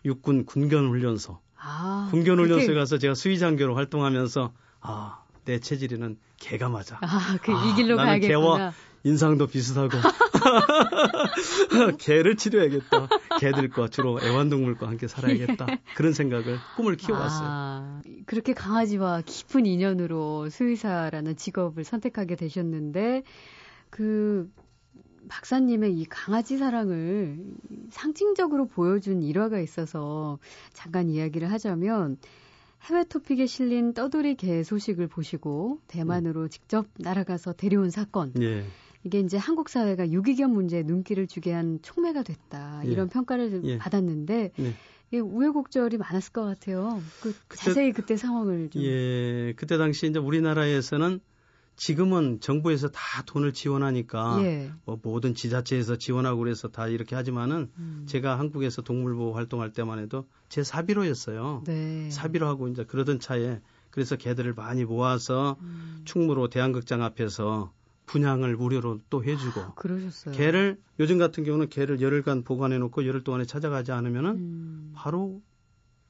육군 0.05 0.45
군견 0.45 0.88
훈련소 0.88 1.41
아, 1.68 2.06
군견훈련소에 2.12 2.66
그렇게- 2.66 2.78
가서 2.78 2.99
제가 2.99 3.14
수의장교로 3.14 3.75
활동하면서 3.75 4.52
아 4.80 5.23
내 5.46 5.61
체질에는 5.61 6.18
개가 6.38 6.68
맞아. 6.68 6.99
아, 7.00 7.38
그 7.40 7.52
아, 7.52 7.66
이 7.70 7.75
길로 7.76 7.94
나는 7.94 8.18
가야겠구나. 8.18 8.28
개와 8.56 8.73
인상도 9.04 9.46
비슷하고 9.46 9.90
개를 11.99 12.37
치료해야겠다. 12.37 13.08
개들과 13.38 13.88
주로 13.88 14.20
애완동물과 14.20 14.88
함께 14.88 15.06
살아야겠다. 15.06 15.66
그런 15.94 16.12
생각을 16.12 16.58
꿈을 16.76 16.96
키워왔어요. 16.96 17.49
아, 17.49 18.02
그렇게 18.26 18.52
강아지와 18.54 19.23
깊은 19.25 19.66
인연으로 19.66 20.50
수의사라는 20.50 21.37
직업을 21.37 21.85
선택하게 21.85 22.37
되셨는데 22.37 23.23
그 23.90 24.50
박사님의 25.28 25.99
이 25.99 26.04
강아지 26.06 26.56
사랑을 26.59 27.38
상징적으로 27.90 28.66
보여준 28.66 29.23
일화가 29.23 29.61
있어서 29.61 30.38
잠깐 30.73 31.09
이야기를 31.09 31.50
하자면 31.50 32.18
해외 32.85 33.04
토픽에 33.04 33.47
실린 33.47 33.95
떠돌이 33.95 34.37
개 34.37 34.62
소식을 34.62 35.09
보시고 35.09 35.80
대만으로 35.88 36.49
직접 36.49 36.87
날아가서 36.99 37.54
데려온 37.54 37.90
사건. 37.90 38.33
예, 38.40 38.64
이게 39.02 39.21
이제 39.21 39.37
한국 39.37 39.68
사회가 39.68 40.11
유기견 40.11 40.52
문제에 40.52 40.83
눈길을 40.83 41.26
주게 41.26 41.52
한 41.52 41.80
촉매가 41.83 42.23
됐다. 42.23 42.83
예. 42.85 42.90
이런 42.90 43.09
평가를 43.09 43.62
예. 43.64 43.78
받았는데 43.78 44.52
네. 44.56 44.75
이게 45.09 45.21
우여곡절이 45.21 45.97
많았을 45.99 46.33
것 46.33 46.45
같아요. 46.45 47.00
그 47.23 47.35
그때- 47.49 47.64
자세히 47.64 47.92
그때 47.92 48.16
상황을 48.16 48.71
좀. 48.71 48.83
예, 48.83 49.52
그때 49.56 49.78
당시 49.78 50.06
이제 50.06 50.18
우리나라에서는 50.18 51.21
지금은 51.76 52.40
정부에서 52.40 52.88
다 52.88 53.23
돈을 53.26 53.52
지원하니까 53.52 54.38
예. 54.42 54.71
뭐 54.85 54.99
모든 55.02 55.35
지자체에서 55.35 55.97
지원하고 55.97 56.38
그래서 56.38 56.68
다 56.68 56.88
이렇게 56.88 57.14
하지만은 57.14 57.71
음. 57.78 58.06
제가 58.09 58.38
한국에서 58.38 58.83
동물보호 58.83 59.35
활동할 59.35 59.73
때만 59.73 59.99
해도 59.99 60.26
제 60.49 60.64
사비로였어요. 60.64 61.64
네. 61.66 62.11
사비로 62.11 62.47
하고 62.47 62.68
이제 62.68 62.85
그러던 62.85 63.21
차에 63.21 63.61
그래서 63.90 64.16
개들을 64.16 64.54
많이 64.54 64.85
모아서 64.85 65.56
음. 65.61 66.02
충무로 66.04 66.49
대한극장 66.49 67.02
앞에서 67.02 67.73
분양을 68.06 68.56
무료로 68.56 69.00
또 69.11 69.25
해주고 69.25 69.61
아, 69.61 69.75
그러셨어요. 69.75 70.35
개를 70.35 70.78
요즘 70.99 71.18
같은 71.18 71.45
경우는 71.45 71.68
개를 71.68 72.00
열흘간 72.00 72.45
보관해 72.45 72.78
놓고 72.78 73.06
열흘 73.06 73.23
동안에 73.23 73.45
찾아가지 73.45 73.92
않으면은 73.92 74.30
음. 74.30 74.92
바로 74.95 75.42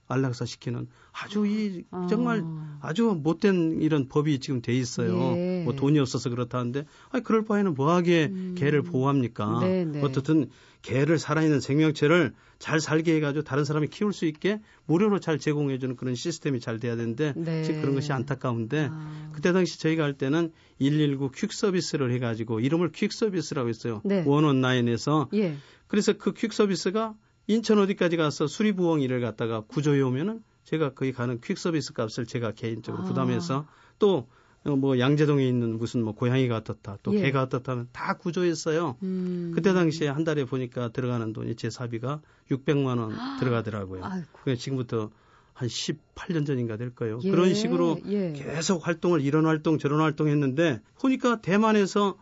안락사 0.08 0.44
시키는 0.44 0.88
아주 1.12 1.46
이 1.46 1.84
정말 2.08 2.42
아. 2.44 2.78
아주 2.80 3.18
못된 3.20 3.80
이런 3.80 4.08
법이 4.08 4.38
지금 4.38 4.62
돼 4.62 4.72
있어요. 4.72 5.18
예. 5.36 5.55
뭐 5.66 5.74
돈이 5.76 5.98
없어서 5.98 6.30
그렇다는데 6.30 6.86
아니 7.10 7.22
그럴 7.22 7.44
바에는 7.44 7.74
뭐하게 7.74 8.30
음. 8.32 8.54
개를 8.56 8.82
보호합니까? 8.82 9.60
네, 9.60 9.84
네. 9.84 10.02
어떻든 10.02 10.48
개를 10.82 11.18
살아있는 11.18 11.60
생명체를 11.60 12.32
잘 12.58 12.80
살게 12.80 13.16
해가지고 13.16 13.42
다른 13.44 13.64
사람이 13.64 13.88
키울 13.88 14.12
수 14.12 14.24
있게 14.24 14.60
무료로 14.86 15.18
잘 15.18 15.38
제공해주는 15.38 15.96
그런 15.96 16.14
시스템이 16.14 16.60
잘 16.60 16.78
돼야 16.78 16.96
되는데 16.96 17.34
네. 17.36 17.64
지금 17.64 17.80
그런 17.80 17.94
것이 17.94 18.12
안타까운데 18.12 18.88
아. 18.90 19.30
그때 19.34 19.52
당시 19.52 19.80
저희가 19.80 20.04
할 20.04 20.14
때는 20.14 20.52
119 20.78 21.32
퀵 21.32 21.52
서비스를 21.52 22.12
해가지고 22.12 22.60
이름을 22.60 22.92
퀵 22.92 23.12
서비스라고 23.12 23.68
했어요. 23.68 24.00
네. 24.04 24.22
원원나인에서 24.24 25.28
예. 25.34 25.56
그래서 25.88 26.12
그 26.12 26.32
퀵 26.32 26.52
서비스가 26.52 27.14
인천 27.48 27.78
어디까지 27.78 28.16
가서 28.16 28.46
수리부엉 28.46 29.00
일을 29.02 29.20
갖다가 29.20 29.62
구조해 29.62 30.00
오면은 30.00 30.42
제가 30.64 30.94
거기 30.94 31.12
가는 31.12 31.40
퀵 31.40 31.58
서비스 31.58 31.92
값을 31.92 32.26
제가 32.26 32.52
개인적으로 32.52 33.04
아. 33.04 33.06
부담해서 33.06 33.66
또 33.98 34.28
뭐 34.74 34.98
양재동에 34.98 35.46
있는 35.46 35.78
무슨 35.78 36.02
뭐 36.02 36.14
고양이가 36.14 36.56
어떻다 36.56 36.98
또 37.02 37.14
예. 37.14 37.20
개가 37.20 37.42
어떻다 37.42 37.72
하면 37.72 37.88
다 37.92 38.14
구조했어요. 38.14 38.96
음. 39.02 39.52
그때 39.54 39.72
당시에 39.72 40.08
한 40.08 40.24
달에 40.24 40.44
보니까 40.44 40.88
들어가는 40.88 41.32
돈이 41.32 41.54
제 41.54 41.70
사비가 41.70 42.20
600만 42.50 42.98
원 42.98 43.12
들어가더라고요. 43.38 44.02
그게 44.32 44.56
지금부터 44.56 45.10
한 45.52 45.68
18년 45.68 46.46
전인가 46.46 46.76
될 46.76 46.94
거예요. 46.94 47.18
예, 47.22 47.30
그런 47.30 47.54
식으로 47.54 47.98
예. 48.08 48.32
계속 48.32 48.86
활동을 48.86 49.22
이런 49.22 49.46
활동 49.46 49.78
저런 49.78 50.00
활동 50.00 50.28
했는데 50.28 50.80
보니까 51.00 51.40
대만에서 51.40 52.16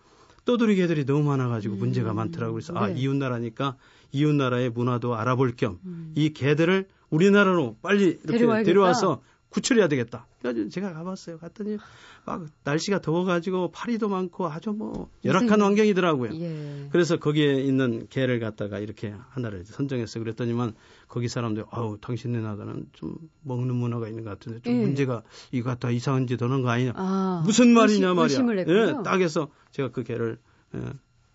떠돌이 0.44 0.76
개들이 0.76 1.04
너무 1.04 1.24
많아가지고 1.24 1.74
음, 1.74 1.78
문제가 1.78 2.12
많더라고요. 2.12 2.54
그래서 2.54 2.74
아 2.76 2.88
네. 2.88 3.00
이웃 3.00 3.16
나라니까 3.16 3.76
이웃 4.12 4.34
나라의 4.34 4.70
문화도 4.70 5.16
알아볼 5.16 5.56
겸이 5.56 5.78
음. 5.84 6.14
개들을 6.34 6.86
우리나라로 7.10 7.76
빨리 7.82 8.04
이렇게 8.22 8.38
데려와야겠다. 8.38 8.66
데려와서 8.66 9.22
구출해야 9.54 9.86
되겠다. 9.88 10.26
그래가지고 10.40 10.68
제가 10.70 10.92
가봤어요. 10.92 11.38
갔더니 11.38 11.78
막 12.26 12.44
날씨가 12.64 13.00
더워가지고 13.00 13.70
파리도 13.70 14.08
많고 14.08 14.48
아주 14.48 14.70
뭐 14.72 15.08
열악한 15.24 15.62
환경이더라고요. 15.62 16.34
예. 16.40 16.88
그래서 16.90 17.18
거기에 17.18 17.60
있는 17.60 18.08
개를 18.10 18.40
갖다가 18.40 18.80
이렇게 18.80 19.14
하나를 19.30 19.64
선정해서 19.64 20.18
그랬더니만 20.18 20.74
거기 21.06 21.28
사람들 21.28 21.64
아우 21.70 21.98
당신네 22.00 22.40
나라는 22.40 22.86
좀 22.94 23.14
먹는 23.42 23.74
문화가 23.76 24.08
있는 24.08 24.24
것 24.24 24.30
같은데 24.30 24.60
좀 24.60 24.72
예. 24.74 24.76
문제가 24.80 25.22
이거 25.52 25.70
갖다 25.70 25.90
이상한 25.90 26.26
짓 26.26 26.42
하는 26.42 26.62
거 26.62 26.70
아니냐 26.70 26.92
아, 26.96 27.42
무슨 27.46 27.68
말이냐 27.72 28.08
의심- 28.16 28.46
말이야 28.46 28.64
예. 28.66 28.94
딱 29.04 29.20
해서 29.20 29.48
제가 29.70 29.90
그 29.92 30.02
개를 30.02 30.38
예, 30.74 30.80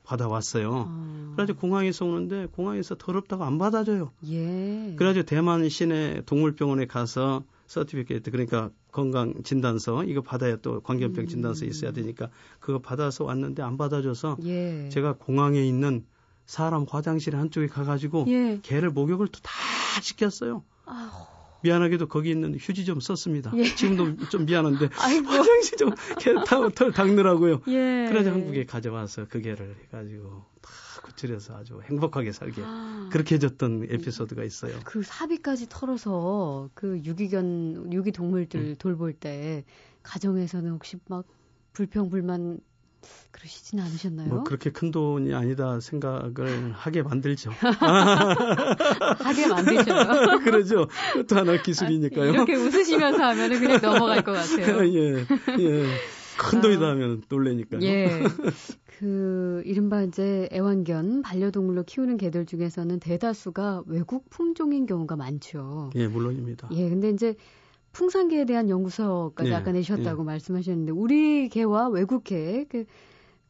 받아왔어요 0.04 0.86
아. 0.90 1.32
그래가지고 1.36 1.60
공항에서 1.60 2.06
오는데 2.06 2.48
공항에서 2.48 2.96
더럽다고 2.96 3.46
안 3.46 3.58
받아줘요 3.58 4.12
예. 4.28 4.94
그래가지고 4.98 5.26
대만 5.26 5.70
시내 5.70 6.22
동물병원에 6.26 6.86
가서 6.88 7.44
서티피케이트 7.70 8.32
그러니까 8.32 8.72
건강 8.92 9.44
진단서 9.44 10.04
이거 10.04 10.22
받아야 10.22 10.58
또 10.58 10.82
광견병 10.82 11.26
음. 11.26 11.28
진단서 11.28 11.66
있어야 11.66 11.92
되니까 11.92 12.30
그거 12.60 12.80
받아서 12.80 13.24
왔는데 13.24 13.62
안 13.62 13.78
받아줘서 13.78 14.38
예. 14.44 14.90
제가 14.90 15.14
공항에 15.14 15.64
있는 15.64 16.04
사람 16.48 16.86
화장실 16.90 17.36
한쪽에 17.36 17.68
가가지고 17.68 18.26
예. 18.28 18.60
개를 18.64 18.90
목욕을 18.90 19.28
또 19.28 19.40
다 19.44 19.52
시켰어요. 20.02 20.64
아우. 20.86 21.28
미안하게도 21.62 22.08
거기 22.08 22.32
있는 22.32 22.56
휴지 22.58 22.86
좀 22.86 23.00
썼습니다. 23.00 23.52
예. 23.56 23.64
지금도 23.76 24.30
좀 24.30 24.46
미안한데 24.46 24.90
아이고. 24.98 25.28
화장실 25.30 25.78
좀개 25.78 26.34
털 26.74 26.92
닦느라고요. 26.92 27.62
예. 27.68 28.08
그래서 28.10 28.32
한국에 28.32 28.66
가져와서 28.66 29.28
그 29.30 29.42
개를 29.42 29.76
해가지고 29.84 30.44
다 30.62 30.70
구출해서 31.14 31.56
아주 31.58 31.82
행복하게 31.84 32.32
살게 32.32 32.62
아. 32.64 33.10
그렇게 33.12 33.36
해줬던 33.36 33.88
에피소드가 33.90 34.44
있어요. 34.44 34.80
그 34.86 35.02
사비까지 35.04 35.68
털어서 35.70 36.70
그 36.74 37.00
유기견 37.04 37.92
유기 37.94 38.12
동물들 38.12 38.60
음. 38.60 38.76
돌볼 38.78 39.14
때 39.14 39.64
가정에서는 40.04 40.72
혹시 40.72 40.98
막 41.08 41.26
불평 41.74 42.10
불만 42.10 42.60
그러시진 43.32 43.80
않으셨나요? 43.80 44.28
뭐 44.28 44.44
그렇게 44.44 44.72
큰 44.72 44.92
돈이 44.92 45.34
아니다 45.34 45.80
생각을 45.80 46.74
하게 46.74 47.02
만들죠. 47.02 47.52
하게 49.24 49.48
만드셔요. 49.48 50.40
그러죠. 50.44 50.88
그것도 51.14 51.36
하나 51.38 51.62
기술이니까요. 51.62 52.32
이렇게 52.32 52.56
웃으시면서 52.56 53.24
하면은 53.24 53.60
그냥 53.60 53.80
넘어갈 53.82 54.22
것 54.24 54.34
같아요. 54.36 54.86
예, 54.86 55.26
예. 55.60 55.86
큰 56.40 56.62
돈이다 56.62 56.88
하면 56.90 57.22
놀래니까요. 57.28 57.82
예. 57.84 58.08
그 58.98 59.62
이른바 59.66 60.04
이제 60.04 60.50
애완견 60.52 61.22
반려동물로 61.22 61.84
키우는 61.84 62.18
개들 62.18 62.46
중에서는 62.46 63.00
대다수가 63.00 63.84
외국 63.88 64.30
품종인 64.30 64.86
경우가 64.86 65.16
많죠. 65.16 65.90
예, 65.96 66.08
물론입니다. 66.08 66.70
예, 66.72 66.90
근데 66.90 67.10
이제 67.10 67.36
풍산개에 67.92 68.46
대한 68.46 68.70
연구서까지 68.70 69.50
예, 69.50 69.56
아까 69.56 69.72
내셨다고 69.72 70.24
말씀하셨는데 70.24 70.92
우리 70.92 71.50
개와 71.50 71.90
외국 71.90 72.24
개 72.24 72.66
그, 72.70 72.86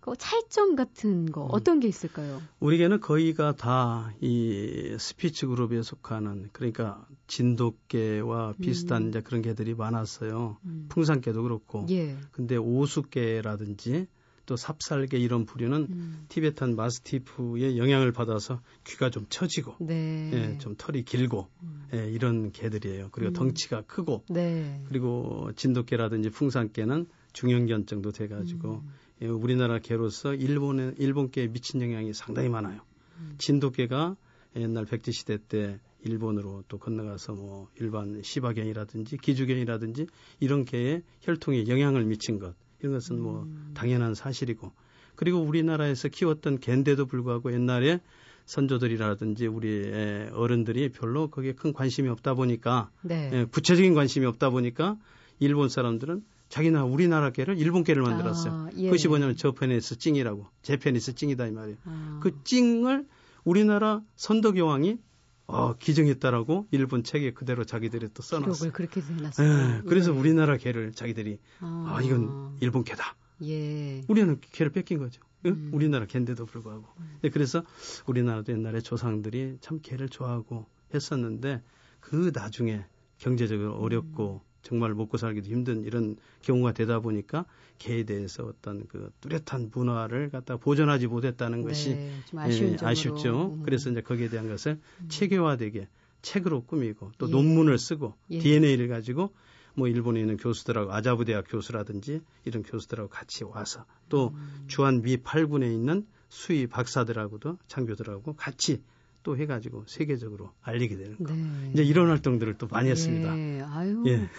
그 0.10 0.18
차이점 0.18 0.76
같은 0.76 1.32
거 1.32 1.46
음. 1.46 1.50
어떤 1.52 1.80
게 1.80 1.88
있을까요? 1.88 2.42
우리 2.60 2.78
개는 2.78 3.00
거의가 3.00 3.56
다 3.56 4.12
이 4.22 4.96
스피치 5.00 5.46
그룹에 5.46 5.82
속하는 5.82 6.50
그러니까 6.52 7.06
진돗개와 7.28 8.56
비슷한 8.62 9.04
음. 9.04 9.10
이제 9.10 9.22
그런 9.22 9.42
개들이 9.42 9.74
많았어요. 9.76 10.58
음. 10.66 10.86
풍산개도 10.90 11.44
그렇고. 11.44 11.86
예. 11.90 12.18
근데 12.32 12.58
오수개라든지 12.58 14.08
또 14.46 14.56
삽살개 14.56 15.18
이런 15.18 15.46
부류는 15.46 15.88
음. 15.90 16.26
티베탄 16.30 16.76
마스티프의 16.76 17.78
영향을 17.78 18.12
받아서 18.12 18.62
귀가 18.84 19.12
좀 19.12 19.28
처지고 19.30 19.76
네. 19.80 20.32
예, 20.34 20.58
좀 20.58 20.74
털이 20.76 21.04
길고 21.04 21.48
음. 21.62 21.88
예, 21.94 22.10
이런 22.10 22.52
개들이에요. 22.52 23.10
그리고 23.12 23.32
음. 23.32 23.34
덩치가 23.34 23.84
크고 23.84 24.24
네. 24.28 24.84
그리고 24.88 25.52
진돗개라든지 25.56 26.32
풍산개는 26.32 27.06
중형견증도 27.34 28.12
돼가지고 28.12 28.82
음. 28.84 28.88
예, 28.88 29.09
우리나라 29.22 29.80
개로서 29.80 30.34
일본의 30.34 30.96
일본개에 30.98 31.48
미친 31.48 31.82
영향이 31.82 32.14
상당히 32.14 32.50
많아요. 32.50 32.82
음. 33.18 33.36
진돗개가 33.38 34.16
옛날 34.56 34.86
백제 34.86 35.12
시대 35.12 35.38
때 35.38 35.80
일본으로 36.04 36.64
또 36.68 36.78
건너가서 36.78 37.34
뭐 37.34 37.68
일반 37.76 38.22
시바견이라든지 38.24 39.18
기주견이라든지 39.18 40.08
이런 40.40 40.66
개의 40.66 41.04
혈통에 41.22 41.68
영향을 41.68 42.06
미친 42.06 42.40
것 42.40 42.56
이런 42.80 42.94
것은 42.94 43.20
뭐 43.20 43.44
음. 43.44 43.72
당연한 43.74 44.16
사실이고 44.16 44.72
그리고 45.16 45.40
우리나라에서 45.40 46.08
키웠던 46.08 46.60
갠데도 46.60 47.06
불구하고 47.06 47.52
옛날에 47.52 48.00
선조들이라든지 48.46 49.48
우리 49.48 49.92
어른들이 50.32 50.90
별로 50.90 51.30
거기에 51.30 51.54
큰 51.54 51.74
관심이 51.74 52.10
없다 52.10 52.34
보니까 52.34 52.90
네. 53.02 53.30
예, 53.34 53.46
구체적인 53.46 53.94
관심이 53.94 54.26
없다 54.26 54.50
보니까 54.50 54.98
일본 55.40 55.70
사람들은 55.70 56.24
자기나 56.50 56.84
우리나라 56.84 57.30
개를 57.32 57.58
일본 57.58 57.84
개를 57.84 58.02
만들었어요. 58.02 58.54
아, 58.54 58.70
예. 58.76 58.86
그것이 58.86 59.08
뭐냐면 59.08 59.36
저페니스 59.36 59.98
찡이라고 59.98 60.48
제페니스 60.64 61.16
찡이다 61.16 61.48
이 61.48 61.52
말이에요. 61.52 61.78
아. 61.86 62.20
그 62.22 62.44
찡을 62.44 63.06
우리나라 63.44 64.02
선덕여왕이 64.16 64.98
어, 65.46 65.76
기증했다라고 65.78 66.68
일본 66.72 67.04
책에 67.04 67.34
그대로 67.34 67.64
자기들이 67.64 68.10
또 68.14 68.22
써놨어요. 68.22 68.72
그렇게 68.72 69.02
해놨어요. 69.02 69.48
예, 69.48 69.82
그래서 69.88 70.14
예. 70.14 70.18
우리나라 70.18 70.58
개를 70.58 70.92
자기들이 70.92 71.40
아, 71.60 71.96
아 71.96 72.02
이건 72.02 72.58
일본 72.62 72.84
개다. 72.84 73.16
예. 73.44 74.04
우리는 74.08 74.40
개를 74.52 74.72
뺏긴 74.72 75.00
거죠. 75.00 75.22
음. 75.46 75.72
우리나라 75.74 76.06
개인데도 76.06 76.46
불구하고. 76.46 76.86
음. 77.00 77.18
네, 77.22 77.30
그래서 77.30 77.64
우리나라도 78.06 78.54
옛날에 78.54 78.82
조상들이 78.82 79.58
참 79.62 79.80
개를 79.82 80.10
좋아하고 80.10 80.68
했었는데 80.94 81.62
그 82.00 82.32
나중에 82.34 82.86
경제적으로 83.18 83.76
어렵고 83.76 84.42
음. 84.44 84.49
정말 84.62 84.94
먹고 84.94 85.18
살기도 85.18 85.50
힘든 85.50 85.84
이런 85.84 86.18
경우가 86.42 86.74
되다 86.74 87.00
보니까 87.00 87.46
개에 87.78 88.04
대해서 88.04 88.44
어떤 88.46 88.86
그 88.88 89.12
뚜렷한 89.22 89.72
문화를 89.74 90.30
갖다 90.30 90.58
보존하지 90.58 91.08
못했다는 91.08 91.62
네, 91.62 91.68
것이 91.68 91.90
예, 91.92 92.78
아쉽죠. 92.82 93.54
음. 93.54 93.64
그래서 93.64 93.90
이제 93.90 94.02
거기에 94.02 94.30
대한 94.30 94.50
것을 94.50 94.80
음. 95.02 95.06
체계화되게 95.08 95.88
책으로 96.22 96.64
꾸미고 96.64 97.12
또 97.18 97.28
예. 97.28 97.32
논문을 97.32 97.78
쓰고 97.78 98.16
예. 98.32 98.40
DNA를 98.40 98.90
가지고 98.90 99.32
뭐 99.76 99.88
일본에 99.88 100.20
있는 100.20 100.36
교수들하고 100.38 100.92
아자부 100.92 101.24
대학 101.24 101.46
교수라든지 101.48 102.22
이런 102.44 102.64
교수들하고 102.64 103.10
같이 103.10 103.46
와서 103.46 103.86
또 104.10 104.34
음. 104.36 104.66
주한 104.68 105.02
미 105.02 105.18
8군에 105.18 105.72
있는 105.72 106.06
수의 106.28 106.68
박사들하고도 106.68 107.58
장교들하고 107.68 108.34
같이 108.36 108.84
또 109.24 109.38
해가지고 109.38 109.84
세계적으로 109.88 110.52
알리게 110.62 110.96
되는 110.98 111.18
거. 111.18 111.34
네. 111.34 111.72
이제 111.74 111.84
이런 111.84 112.10
활동들을 112.10 112.56
또 112.58 112.68
많이 112.68 112.90
했습니다. 112.90 113.34
네. 113.36 113.62
아유. 113.62 114.04
예. 114.08 114.30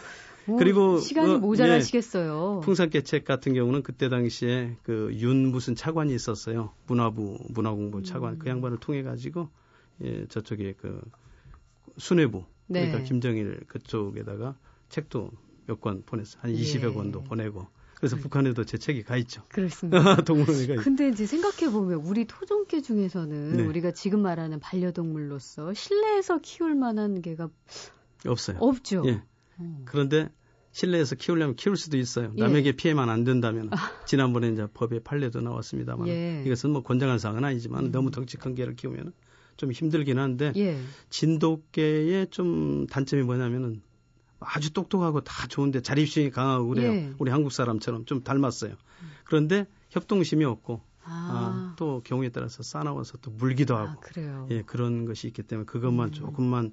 뭐 0.47 0.59
그리고 0.59 0.99
시간이 0.99 1.35
어, 1.35 1.39
모자라시겠어요. 1.39 2.61
예, 2.63 2.65
풍산개책 2.65 3.25
같은 3.25 3.53
경우는 3.55 3.83
그때 3.83 4.09
당시에 4.09 4.77
그 4.83 5.11
윤 5.15 5.51
무슨 5.51 5.75
차관이 5.75 6.15
있었어요. 6.15 6.73
문화부 6.87 7.39
문화공부 7.51 8.03
차관 8.03 8.35
음. 8.35 8.39
그 8.39 8.49
양반을 8.49 8.79
통해 8.79 9.03
가지고 9.03 9.49
예, 10.03 10.27
저쪽에 10.27 10.75
그 10.81 11.01
수뇌부 11.99 12.45
네. 12.67 12.87
그러니까 12.87 13.07
김정일 13.07 13.61
그쪽에다가 13.67 14.57
책도 14.89 15.31
몇 15.67 15.81
권 15.81 16.03
보냈어요. 16.05 16.43
한 16.43 16.53
20여 16.53 16.91
예. 16.91 16.93
권도 16.95 17.23
보내고 17.23 17.69
그래서 18.01 18.17
네. 18.17 18.23
북한에도 18.23 18.65
제 18.65 18.79
책이 18.79 19.03
가 19.03 19.17
있죠. 19.19 19.43
그렇습니다. 19.51 20.17
동물원에 20.25 20.67
가 20.75 20.83
근데 20.83 21.09
이제 21.11 21.27
생각해 21.27 21.71
보면 21.71 21.99
우리 21.99 22.25
토종개 22.25 22.81
중에서는 22.81 23.59
네. 23.59 23.63
우리가 23.63 23.93
지금 23.93 24.23
말하는 24.23 24.59
반려동물로서 24.59 25.75
실내에서 25.75 26.41
키울 26.43 26.75
만한 26.75 27.21
개가 27.21 27.51
없어요. 28.27 28.57
없죠. 28.59 29.03
예. 29.05 29.23
어. 29.59 29.83
그런데 29.85 30.31
실내에서 30.73 31.15
키우려면 31.15 31.57
키울 31.57 31.77
수도 31.77 31.99
있어요. 31.99 32.33
예. 32.39 32.43
남에게 32.43 32.69
예. 32.69 32.73
피해만 32.73 33.11
안 33.11 33.25
된다면. 33.25 33.69
아. 33.71 33.77
지난번에 34.07 34.49
이제 34.49 34.67
법에 34.73 35.01
판례도 35.01 35.43
나왔습니다만 35.43 36.09
예. 36.09 36.43
이것은 36.47 36.71
뭐 36.71 36.83
권장한 36.83 37.19
사항은 37.19 37.45
아니지만 37.45 37.87
음. 37.87 37.93
너무 37.93 38.11
덩치 38.11 38.39
큰 38.39 38.55
개를 38.55 38.77
키우면 38.77 39.13
좀 39.59 39.73
힘들긴 39.73 40.19
한데 40.19 40.53
예. 40.57 40.79
진돗개의 41.11 42.29
좀 42.31 42.87
단점이 42.87 43.25
뭐냐면은 43.25 43.83
아주 44.41 44.73
똑똑하고 44.73 45.21
다 45.21 45.47
좋은데 45.47 45.83
자립심이 45.83 46.31
강하고 46.31 46.69
그래요. 46.69 46.93
예. 46.93 47.13
우리 47.19 47.31
한국 47.31 47.53
사람처럼 47.53 48.07
좀 48.07 48.23
닮았어요. 48.23 48.75
그런데 49.25 49.67
협동심이 49.91 50.45
없고 50.45 50.81
아. 51.05 51.11
아, 51.11 51.75
또 51.77 52.03
경우에 52.05 52.29
따라서 52.31 52.63
싸나워서 52.63 53.19
또 53.19 53.31
물기도 53.31 53.77
아, 53.77 53.83
하고 53.83 54.01
아, 54.17 54.47
예 54.51 54.63
그런 54.63 55.05
것이 55.05 55.29
있기 55.29 55.43
때문에 55.43 55.67
그것만 55.67 56.09
음. 56.09 56.13
조금만 56.13 56.73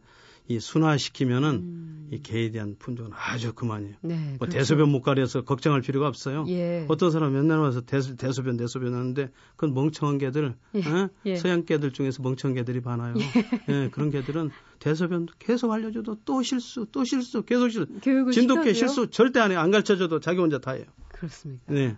이 0.50 0.60
순화시키면은 0.60 1.50
음. 1.50 2.08
이 2.12 2.22
개에 2.22 2.52
대한 2.52 2.78
품종은 2.80 3.12
아주 3.14 3.54
그만이에요. 3.54 3.96
네, 4.02 4.16
뭐 4.16 4.38
그렇죠. 4.40 4.58
대소변 4.58 4.90
못 4.90 5.02
가려서 5.02 5.44
걱정할 5.44 5.82
필요가 5.82 6.08
없어요. 6.08 6.46
예. 6.48 6.86
어떤 6.88 7.12
사람 7.12 7.34
맨날 7.34 7.60
와서 7.60 7.82
대소, 7.82 8.16
대소변 8.16 8.56
대소변 8.56 8.94
하는데 8.94 9.30
그건 9.58 9.74
멍청한 9.74 10.18
개들, 10.18 10.56
예. 10.76 10.80
어? 10.80 11.10
예. 11.26 11.36
서양 11.36 11.66
개들 11.66 11.92
중에서 11.92 12.24
멍청한 12.24 12.56
개들이 12.56 12.80
많아요. 12.80 13.16
예. 13.18 13.74
예. 13.74 13.90
그런 13.90 14.10
개들은 14.10 14.52
대소변 14.80 15.28
계속 15.38 15.72
알려줘도 15.72 16.20
또 16.24 16.42
실수, 16.44 16.86
또 16.94 17.04
실수, 17.04 17.44
계속 17.44 17.70
실수. 17.70 18.00
진돗개 18.32 18.74
실수 18.74 19.10
절대 19.10 19.42
안 19.42 19.52
해. 19.52 19.56
안 19.58 19.72
가르쳐줘도 19.72 20.22
자기 20.22 20.40
혼자 20.40 20.60
다 20.60 20.72
해요. 20.72 20.86
그렇습니다. 21.10 21.64
네. 21.68 21.98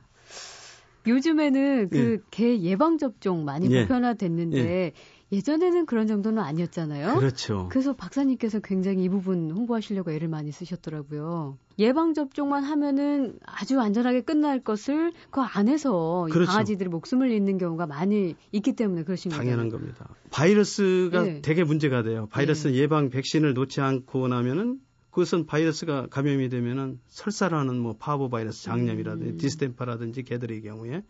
요즘에는 1.07 1.89
그개 1.89 2.55
예. 2.55 2.61
예방 2.61 2.97
접종 2.97 3.45
많이 3.45 3.71
예. 3.71 3.83
보편화됐는데 3.83 4.57
예. 4.57 4.91
예전에는 5.31 5.85
그런 5.85 6.07
정도는 6.07 6.41
아니었잖아요. 6.41 7.19
그렇죠. 7.19 7.67
그래서 7.69 7.93
박사님께서 7.93 8.59
굉장히 8.61 9.03
이 9.03 9.09
부분 9.09 9.51
홍보하시려고 9.51 10.11
애를 10.11 10.27
많이 10.27 10.51
쓰셨더라고요. 10.51 11.57
예방 11.77 12.13
접종만 12.13 12.63
하면은 12.63 13.37
아주 13.45 13.79
안전하게 13.79 14.21
끝날 14.21 14.63
것을 14.63 15.11
그 15.29 15.41
안에서 15.41 16.27
그렇죠. 16.31 16.51
강아지들이 16.51 16.89
목숨을 16.89 17.29
잃는 17.31 17.59
경우가 17.59 17.85
많이 17.85 18.35
있기 18.51 18.73
때문에 18.73 19.03
그러신 19.03 19.29
거죠. 19.29 19.41
당연한 19.41 19.69
겁니다. 19.69 20.09
바이러스가 20.31 21.23
네. 21.23 21.41
되게 21.41 21.63
문제가 21.63 22.01
돼요. 22.01 22.27
바이러스 22.31 22.69
네. 22.69 22.75
예방 22.75 23.09
백신을 23.09 23.53
놓지 23.53 23.81
않고 23.81 24.27
나면은 24.27 24.79
그것은 25.11 25.45
바이러스가 25.45 26.07
감염이 26.07 26.49
되면은 26.49 26.99
설사라는 27.07 27.79
뭐 27.79 27.95
파보 27.97 28.29
바이러스 28.29 28.63
장염이라든지 28.63 29.31
음. 29.31 29.37
디스템퍼라든지 29.37 30.23
개들의 30.23 30.61
경우에 30.61 31.03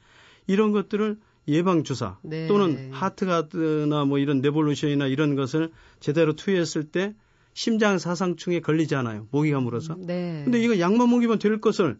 이런 0.47 0.71
것들을 0.71 1.17
예방 1.49 1.83
주사 1.83 2.17
네. 2.21 2.47
또는 2.47 2.91
하트 2.91 3.25
가드나 3.25 4.05
뭐 4.05 4.17
이런 4.19 4.41
레볼루션이나 4.41 5.07
이런 5.07 5.35
것을 5.35 5.71
제대로 5.99 6.33
투여했을 6.33 6.85
때 6.85 7.15
심장 7.53 7.97
사상충에 7.97 8.61
걸리지 8.61 8.95
않아요. 8.95 9.27
모기가 9.31 9.59
물어서. 9.59 9.95
네. 9.99 10.41
근데 10.43 10.61
이거 10.61 10.79
약만 10.79 11.09
먹이면 11.09 11.39
될 11.39 11.59
것을 11.59 11.97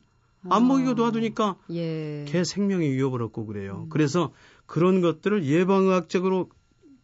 안 0.47 0.67
먹이고 0.67 0.93
놔두니까 0.93 1.57
예. 1.71 2.25
개 2.27 2.43
생명이 2.43 2.87
위협을 2.91 3.21
얻고 3.23 3.45
그래요. 3.45 3.83
음. 3.85 3.89
그래서 3.89 4.31
그런 4.65 5.01
것들을 5.01 5.43
예방의학적으로 5.45 6.49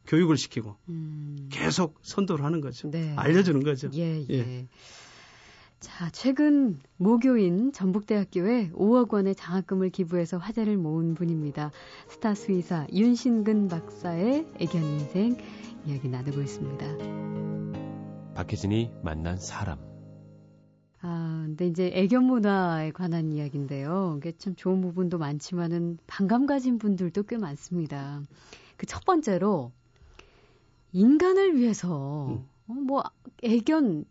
교육을 0.07 0.37
시키고 0.37 0.77
음. 0.89 1.49
계속 1.51 1.99
선도를 2.03 2.45
하는 2.45 2.61
거죠. 2.61 2.89
네. 2.91 3.13
알려주는 3.17 3.63
거죠. 3.63 3.89
예, 3.95 4.25
예. 4.29 4.35
예. 4.35 4.67
자, 5.79 6.09
최근 6.11 6.79
모교인 6.97 7.71
전북대학교에 7.71 8.71
5억 8.71 9.13
원의 9.13 9.35
장학금을 9.35 9.89
기부해서 9.91 10.37
화제를 10.37 10.77
모은 10.77 11.13
분입니다. 11.15 11.71
스타 12.07 12.33
수의사 12.33 12.87
윤신근 12.91 13.67
박사의 13.67 14.47
애견 14.59 14.83
인생 14.83 15.37
이야기 15.85 16.09
나누고 16.09 16.41
있습니다. 16.41 18.33
박혜진이 18.33 18.91
만난 19.03 19.37
사람. 19.37 19.77
아, 21.01 21.43
근데 21.45 21.67
이제 21.67 21.91
애견 21.93 22.23
문화에 22.23 22.91
관한 22.91 23.31
이야기인데요. 23.31 24.15
이게 24.17 24.31
참 24.31 24.55
좋은 24.55 24.81
부분도 24.81 25.19
많지만은 25.19 25.99
반감 26.07 26.47
가진 26.47 26.79
분들도 26.79 27.23
꽤 27.23 27.37
많습니다. 27.37 28.21
그 28.77 28.85
첫 28.87 29.05
번째로 29.05 29.71
인간을 30.91 31.55
위해서 31.57 32.27
음. 32.27 32.47
어, 32.67 32.73
뭐 32.73 33.03
애견 33.43 34.05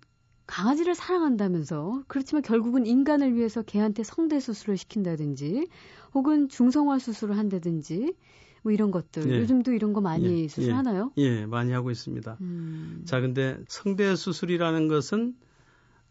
강아지를 0.46 0.94
사랑한다면서 0.94 2.04
그렇지만 2.06 2.42
결국은 2.42 2.86
인간을 2.86 3.34
위해서 3.34 3.62
개한테 3.62 4.02
성대 4.04 4.40
수술을 4.40 4.76
시킨다든지 4.76 5.68
혹은 6.14 6.48
중성화 6.48 6.98
수술을 6.98 7.38
한다든지 7.38 8.14
뭐 8.62 8.72
이런 8.72 8.90
것들 8.90 9.30
예. 9.30 9.38
요즘도 9.40 9.72
이런 9.72 9.92
거 9.92 10.00
많이 10.00 10.44
예. 10.44 10.48
수술하나요? 10.48 11.12
예. 11.18 11.22
예, 11.22 11.46
많이 11.46 11.72
하고 11.72 11.90
있습니다. 11.90 12.38
음. 12.40 13.02
자, 13.04 13.20
근데 13.20 13.58
성대 13.68 14.14
수술이라는 14.16 14.88
것은 14.88 15.34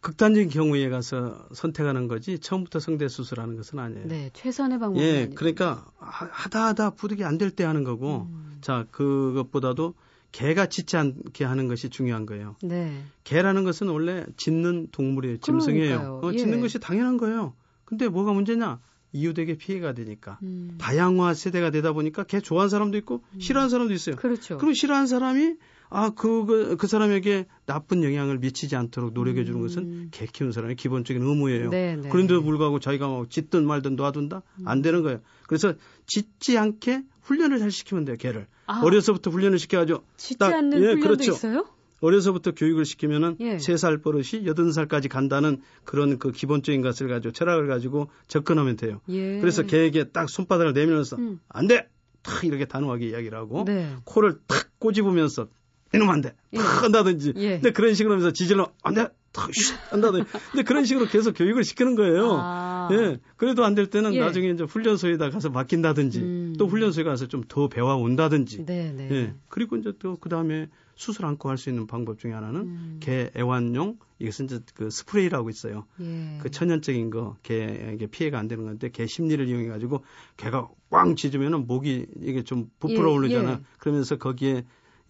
극단적인 0.01 0.49
경우에 0.49 0.89
가서 0.89 1.47
선택하는 1.53 2.07
거지 2.07 2.37
처음부터 2.37 2.79
성대 2.79 3.07
수술하는 3.07 3.55
것은 3.55 3.79
아니에요. 3.79 4.07
네, 4.07 4.29
최선의 4.33 4.77
방법이 4.79 5.03
예, 5.03 5.17
아니고. 5.21 5.35
그러니까 5.35 5.85
하다 5.97 6.65
하다 6.67 6.89
부득이 6.91 7.23
안 7.23 7.37
될 7.37 7.51
때 7.55 7.63
하는 7.63 7.83
거고, 7.83 8.27
음. 8.29 8.57
자 8.61 8.85
그것보다도 8.91 9.93
개가 10.33 10.65
짖지 10.65 10.97
않게 10.97 11.45
하는 11.45 11.67
것이 11.69 11.89
중요한 11.89 12.25
거예요. 12.25 12.57
네. 12.61 13.03
개라는 13.23 13.63
것은 13.63 13.87
원래 13.87 14.25
짖는 14.35 14.89
동물이에요. 14.91 15.37
짐승이에요. 15.37 16.21
어, 16.23 16.33
예. 16.33 16.37
짖는 16.37 16.59
것이 16.59 16.79
당연한 16.79 17.17
거예요. 17.17 17.53
근데 17.85 18.09
뭐가 18.09 18.33
문제냐? 18.33 18.79
이웃에게 19.13 19.57
피해가 19.57 19.93
되니까. 19.93 20.39
음. 20.41 20.75
다양화 20.79 21.35
세대가 21.35 21.69
되다 21.69 21.93
보니까 21.93 22.23
개 22.23 22.41
좋아하는 22.41 22.69
사람도 22.69 22.97
있고 22.97 23.23
싫어하는 23.37 23.69
사람도 23.69 23.93
있어요. 23.93 24.15
그렇죠. 24.15 24.57
그럼 24.57 24.73
싫어하는 24.73 25.05
사람이 25.05 25.55
아, 25.91 26.09
그, 26.09 26.45
그, 26.47 26.75
그 26.77 26.87
사람에게 26.87 27.45
나쁜 27.67 28.03
영향을 28.03 28.39
미치지 28.39 28.75
않도록 28.75 29.13
노력해 29.13 29.45
주는 29.45 29.61
것은 29.61 29.83
음. 29.83 30.07
개 30.09 30.25
키우는 30.25 30.51
사람의 30.51 30.75
기본적인 30.75 31.21
의무예요. 31.21 31.69
네, 31.69 31.95
네. 31.95 32.09
그런데도 32.09 32.41
불구하고 32.41 32.79
자기가 32.79 33.07
막 33.07 33.29
짖든 33.29 33.67
말든 33.67 33.95
놔둔다? 33.95 34.41
안 34.65 34.81
되는 34.81 35.03
거예요. 35.03 35.19
그래서 35.45 35.75
짖지 36.07 36.57
않게 36.57 37.03
훈련을 37.21 37.59
잘 37.59 37.69
시키면 37.69 38.05
돼요, 38.05 38.17
개를. 38.17 38.47
아. 38.65 38.81
어려서부터 38.83 39.31
훈련을 39.31 39.59
시켜가지고. 39.59 40.03
짖지 40.17 40.37
딱, 40.37 40.53
않는 40.53 40.77
예, 40.79 40.85
훈련도 40.85 41.03
그렇죠. 41.03 41.31
있어요? 41.31 41.65
어려서부터 42.01 42.51
교육을 42.51 42.83
시키면은 42.83 43.37
예. 43.39 43.59
세살 43.59 43.99
버릇이 43.99 44.45
여든 44.45 44.73
살까지 44.73 45.07
간다는 45.07 45.61
그런 45.85 46.19
그 46.19 46.31
기본적인 46.31 46.81
것을 46.81 47.07
가지고 47.07 47.31
철학을 47.31 47.67
가지고 47.67 48.09
접근하면 48.27 48.75
돼요. 48.75 48.99
예. 49.07 49.39
그래서 49.39 49.63
개에게 49.63 50.09
딱 50.09 50.29
손바닥을 50.29 50.73
내밀면서 50.73 51.15
음. 51.15 51.39
안 51.47 51.67
돼! 51.67 51.87
탁 52.21 52.43
이렇게 52.43 52.65
단호하게 52.65 53.09
이야기를 53.09 53.37
하고 53.37 53.63
네. 53.65 53.95
코를 54.03 54.39
탁 54.47 54.67
꼬집으면서 54.79 55.47
이놈 55.93 56.09
안 56.09 56.19
돼! 56.19 56.35
예. 56.51 56.57
탁 56.57 56.83
한다든지. 56.83 57.33
예. 57.37 57.51
근데 57.53 57.71
그런 57.71 57.93
식으로 57.93 58.15
하면서 58.15 58.31
지질러 58.33 58.73
안 58.83 58.95
돼! 58.95 59.07
탁 59.31 59.49
쉿! 59.53 59.73
한다든지. 59.89 60.29
근데 60.51 60.63
그런 60.63 60.83
식으로 60.83 61.05
계속 61.07 61.31
교육을 61.33 61.63
시키는 61.63 61.95
거예요. 61.95 62.37
아. 62.37 62.72
예. 62.91 63.19
그래도 63.37 63.63
안 63.65 63.75
될 63.75 63.87
때는 63.87 64.13
예. 64.13 64.19
나중에 64.19 64.49
이제 64.49 64.63
훈련소에다 64.63 65.29
가서 65.29 65.49
맡긴다든지 65.49 66.19
음. 66.19 66.55
또 66.57 66.67
훈련소에 66.67 67.03
가서 67.03 67.27
좀 67.27 67.43
더 67.47 67.67
배워 67.67 67.95
온다든지. 67.95 68.65
네, 68.65 68.91
네. 68.95 69.09
예. 69.11 69.33
그리고 69.49 69.75
이제 69.77 69.93
또 69.99 70.17
그 70.19 70.29
다음에 70.29 70.69
수술 70.95 71.25
않고 71.25 71.49
할 71.49 71.57
수 71.57 71.69
있는 71.69 71.87
방법 71.87 72.19
중에 72.19 72.31
하나는 72.33 72.61
음. 72.61 72.97
개 72.99 73.31
애완용 73.35 73.97
이것은 74.19 74.45
이제 74.45 74.59
그 74.75 74.89
스프레이라고 74.89 75.49
있어요. 75.49 75.85
예. 75.99 76.37
그 76.41 76.51
천연적인 76.51 77.09
거 77.09 77.35
개에게 77.43 78.07
피해가 78.07 78.37
안 78.37 78.47
되는 78.47 78.63
건데 78.63 78.89
개 78.89 79.07
심리를 79.07 79.47
이용해 79.47 79.67
가지고 79.67 80.03
개가 80.37 80.69
꽝 80.89 81.15
짖으면은 81.15 81.65
목이 81.67 82.05
이게 82.21 82.43
좀 82.43 82.69
부풀어 82.79 83.09
예, 83.09 83.13
오르잖아. 83.15 83.51
예. 83.53 83.59
그러면서 83.79 84.17
거기에 84.17 84.63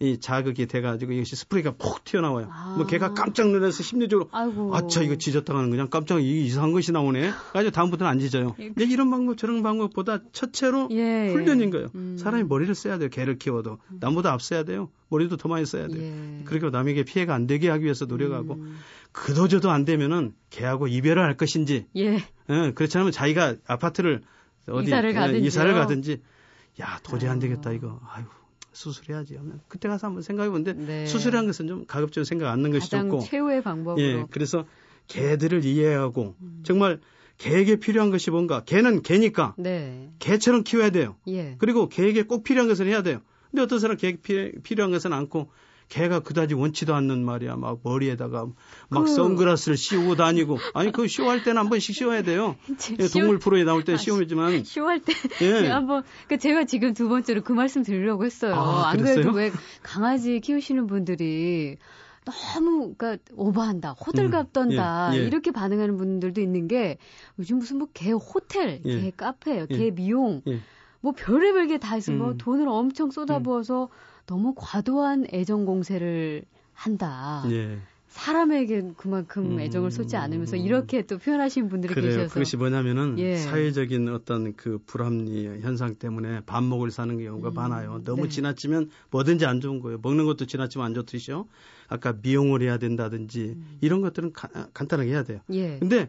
이 0.04 0.18
자극이 0.20 0.66
돼 0.66 0.80
가지고 0.80 1.12
이것이 1.12 1.36
스프레이가 1.36 1.72
푹 1.72 2.04
튀어나와요. 2.04 2.48
아. 2.50 2.74
뭐 2.76 2.86
개가 2.86 3.14
깜짝 3.14 3.50
놀라서 3.50 3.82
심리적으로 3.82 4.28
아이고. 4.32 4.74
아차 4.76 5.02
이거 5.02 5.16
짖었다가는 5.16 5.70
그냥 5.70 5.88
깜짝 5.88 6.20
이 6.20 6.44
이상한 6.44 6.72
것이 6.72 6.92
나오네. 6.92 7.30
가지고 7.52 7.70
다음부터는 7.70 8.10
안 8.10 8.18
짖어요. 8.18 8.54
예. 8.58 8.66
근데 8.68 8.84
이런 8.84 9.10
방법 9.10 9.36
저런 9.36 9.62
방법보다 9.62 10.20
첫째로 10.32 10.88
예. 10.92 11.30
훈련인 11.32 11.70
거예요. 11.70 11.88
음. 11.94 12.16
사람이 12.18 12.44
머리를 12.44 12.74
써야 12.74 12.98
돼요. 12.98 13.08
개를 13.08 13.38
키워도 13.38 13.78
남보다 14.00 14.32
앞서야 14.32 14.64
돼요. 14.64 14.90
머리도 15.08 15.36
더 15.36 15.48
많이 15.48 15.64
써야 15.66 15.88
돼요. 15.88 16.02
예. 16.02 16.42
그리고 16.44 16.70
남에게 16.70 17.04
피해가 17.04 17.34
안 17.34 17.46
되게 17.46 17.68
하기 17.70 17.84
위해서 17.84 18.04
노력하고 18.04 18.54
음. 18.54 18.78
그도저도 19.12 19.70
안 19.70 19.84
되면은 19.84 20.34
개하고 20.50 20.88
이별을 20.88 21.22
할 21.22 21.36
것인지 21.36 21.86
예. 21.96 22.16
예, 22.50 22.72
그렇지 22.74 22.98
않으면 22.98 23.12
자기가 23.12 23.54
아파트를 23.66 24.22
어디 24.68 24.86
이사를 24.86 25.10
예, 25.10 25.14
가든지요. 25.14 25.46
이사를 25.46 25.74
가든지 25.74 26.20
야 26.80 26.98
도저히 27.02 27.30
안 27.30 27.36
아. 27.36 27.40
되겠다 27.40 27.70
이거 27.72 28.00
아유 28.12 28.24
수술해야지 28.74 29.36
하면 29.36 29.60
그때 29.68 29.88
가서 29.88 30.06
한번 30.08 30.22
생각해 30.22 30.50
보는데 30.50 30.74
네. 30.74 31.06
수술이라는 31.06 31.46
것은 31.46 31.66
좀 31.68 31.86
가급적으로 31.86 32.24
생각 32.24 32.50
않는 32.52 32.70
것이 32.72 32.90
좋고 32.90 33.20
최후의 33.20 33.62
방법으로. 33.62 34.04
예 34.04 34.24
그래서 34.30 34.66
개들을 35.08 35.64
이해하고 35.64 36.34
음. 36.40 36.60
정말 36.64 37.00
개에게 37.38 37.76
필요한 37.76 38.10
것이 38.10 38.30
뭔가 38.30 38.62
개는 38.64 39.02
개니까 39.02 39.54
네. 39.58 40.10
개처럼 40.18 40.62
키워야 40.64 40.90
돼요 40.90 41.16
예. 41.28 41.56
그리고 41.58 41.88
개에게 41.88 42.22
꼭 42.24 42.44
필요한 42.44 42.68
것을 42.68 42.86
해야 42.86 43.02
돼요 43.02 43.20
근데 43.50 43.62
어떤 43.62 43.78
사람 43.78 43.96
개 43.96 44.16
피- 44.20 44.52
필요한 44.62 44.90
것은 44.92 45.12
않고 45.12 45.50
개가 45.88 46.20
그다지 46.20 46.54
원치도 46.54 46.94
않는 46.94 47.24
말이야. 47.24 47.56
막 47.56 47.78
머리에다가 47.84 48.46
막 48.88 49.00
그- 49.04 49.06
선글라스를 49.06 49.76
씌우고 49.76 50.16
다니고. 50.16 50.58
아니 50.74 50.90
그 50.92 51.06
쇼할 51.08 51.42
때는 51.44 51.58
한 51.58 51.68
번씩 51.68 51.94
씌워야 51.94 52.22
돼요. 52.22 52.56
예, 52.98 53.06
쇼- 53.06 53.18
동물 53.20 53.38
프로에 53.38 53.64
나올 53.64 53.84
때 53.84 53.94
아, 53.94 53.96
씌우지만 53.96 54.64
쇼할 54.64 55.00
때 55.00 55.12
예. 55.42 55.60
제가 55.68 55.74
한번 55.76 56.02
그 56.28 56.38
제가 56.38 56.64
지금 56.64 56.94
두 56.94 57.08
번째로 57.08 57.42
그 57.42 57.52
말씀 57.52 57.82
드리려고 57.82 58.24
했어요. 58.24 58.54
아, 58.54 58.88
안 58.90 58.98
그래도? 58.98 59.30
왜 59.32 59.52
강아지 59.82 60.40
키우시는 60.40 60.86
분들이 60.86 61.76
너무 62.24 62.94
그러니까 62.96 63.22
오버한다, 63.36 63.92
호들갑 63.92 64.46
음, 64.46 64.52
떤다 64.52 65.10
예, 65.12 65.18
예. 65.18 65.22
이렇게 65.26 65.50
반응하는 65.50 65.98
분들도 65.98 66.40
있는 66.40 66.68
게 66.68 66.96
요즘 67.38 67.58
무슨 67.58 67.76
뭐 67.78 67.88
개 67.92 68.12
호텔, 68.12 68.80
예. 68.86 69.00
개 69.02 69.12
카페, 69.14 69.60
예. 69.60 69.66
개 69.66 69.90
미용 69.90 70.40
예. 70.46 70.60
뭐 71.04 71.12
별의별 71.14 71.66
게 71.66 71.76
다 71.76 71.98
있어 71.98 72.12
뭐 72.12 72.30
음. 72.30 72.38
돈을 72.38 72.66
엄청 72.66 73.10
쏟아부어서 73.10 73.90
너무 74.26 74.54
과도한 74.56 75.26
애정 75.34 75.66
공세를 75.66 76.44
한다. 76.72 77.44
예. 77.50 77.76
사람에게 78.08 78.92
그만큼 78.96 79.52
음. 79.52 79.60
애정을 79.60 79.90
쏟지 79.90 80.16
않으면서 80.16 80.56
이렇게 80.56 81.02
또 81.02 81.18
표현하시는 81.18 81.68
분들이 81.68 81.92
그래요. 81.92 82.10
계셔서 82.16 82.32
그것이 82.32 82.56
뭐냐면은 82.56 83.18
예. 83.18 83.36
사회적인 83.36 84.08
어떤 84.08 84.54
그 84.56 84.78
불합리 84.86 85.60
현상 85.60 85.94
때문에 85.96 86.40
밥 86.46 86.64
먹을 86.64 86.90
사는 86.90 87.18
경우가 87.22 87.50
음, 87.50 87.54
많아요. 87.54 88.00
너무 88.04 88.22
네. 88.22 88.28
지나치면 88.30 88.88
뭐든지 89.10 89.44
안 89.44 89.60
좋은 89.60 89.80
거예요. 89.80 89.98
먹는 90.00 90.24
것도 90.24 90.46
지나치면 90.46 90.86
안 90.86 90.94
좋듯이요. 90.94 91.46
아까 91.88 92.14
미용을 92.22 92.62
해야 92.62 92.78
된다든지 92.78 93.40
음. 93.58 93.78
이런 93.82 94.00
것들은 94.00 94.32
가- 94.32 94.48
간단하게 94.72 95.10
해야 95.10 95.22
돼요. 95.24 95.40
예. 95.52 95.78
근데 95.80 96.08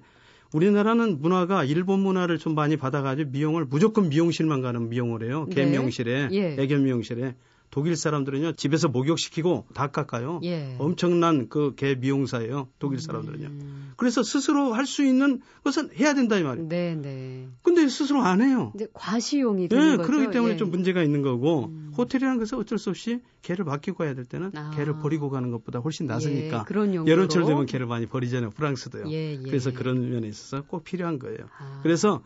우리나라는 0.55 1.19
문화가 1.19 1.65
일본 1.65 1.99
문화를 1.99 2.37
좀 2.37 2.55
많이 2.55 2.77
받아가지고 2.77 3.31
미용을 3.31 3.65
무조건 3.65 4.07
미용실만 4.07 4.61
가는 4.61 4.87
미용을 4.87 5.23
해요. 5.23 5.47
개 5.51 5.65
네. 5.65 5.71
미용실에, 5.71 6.29
예. 6.31 6.55
애견 6.57 6.85
미용실에. 6.85 7.35
독일 7.75 7.97
사람들은요 7.97 8.53
집에서 8.53 8.88
목욕시키고 8.88 9.65
다 9.73 9.88
깎아요. 9.88 10.39
예. 10.45 10.77
엄청난 10.79 11.49
그 11.49 11.75
개 11.75 11.93
미용사예요. 11.95 12.69
독일 12.79 13.01
사람들은요. 13.01 13.47
음. 13.47 13.91
그래서 13.97 14.23
스스로 14.23 14.71
할 14.73 14.85
수 14.85 15.03
있는 15.03 15.41
것은 15.65 15.89
해야 15.99 16.13
된다 16.13 16.38
이 16.38 16.43
말이에요. 16.43 16.69
네, 16.69 16.95
네. 16.95 17.49
근데 17.63 17.89
스스로 17.89 18.21
안 18.21 18.39
해요. 18.41 18.71
이제 18.75 18.88
과시용이 18.93 19.67
되는 19.67 19.91
예, 19.93 19.97
거죠. 19.97 20.09
그렇기 20.09 20.31
때문에 20.31 20.53
예. 20.53 20.57
좀 20.57 20.71
문제가 20.71 21.03
있는 21.03 21.21
거고 21.21 21.65
음. 21.65 21.91
호텔이라는 21.97 22.39
것은 22.39 22.57
어쩔 22.59 22.77
수 22.77 22.91
없이 22.91 23.19
개를 23.41 23.65
맡기고 23.65 23.97
가야 23.97 24.13
될 24.13 24.23
때는 24.23 24.51
아. 24.55 24.71
개를 24.73 24.99
버리고 24.99 25.29
가는 25.29 25.51
것보다 25.51 25.79
훨씬 25.79 26.05
낫으니까 26.07 26.59
예, 26.59 26.63
그런 26.65 26.95
용도로. 26.95 27.11
여름철 27.11 27.43
되면 27.43 27.65
개를 27.65 27.88
많이 27.88 28.05
버리잖아요. 28.05 28.51
프랑스도요. 28.51 29.09
예, 29.11 29.33
예. 29.33 29.38
그래서 29.43 29.73
그런 29.73 30.09
면에 30.09 30.29
있어서 30.29 30.63
꼭 30.63 30.85
필요한 30.85 31.19
거예요. 31.19 31.39
아. 31.59 31.81
그래서 31.83 32.21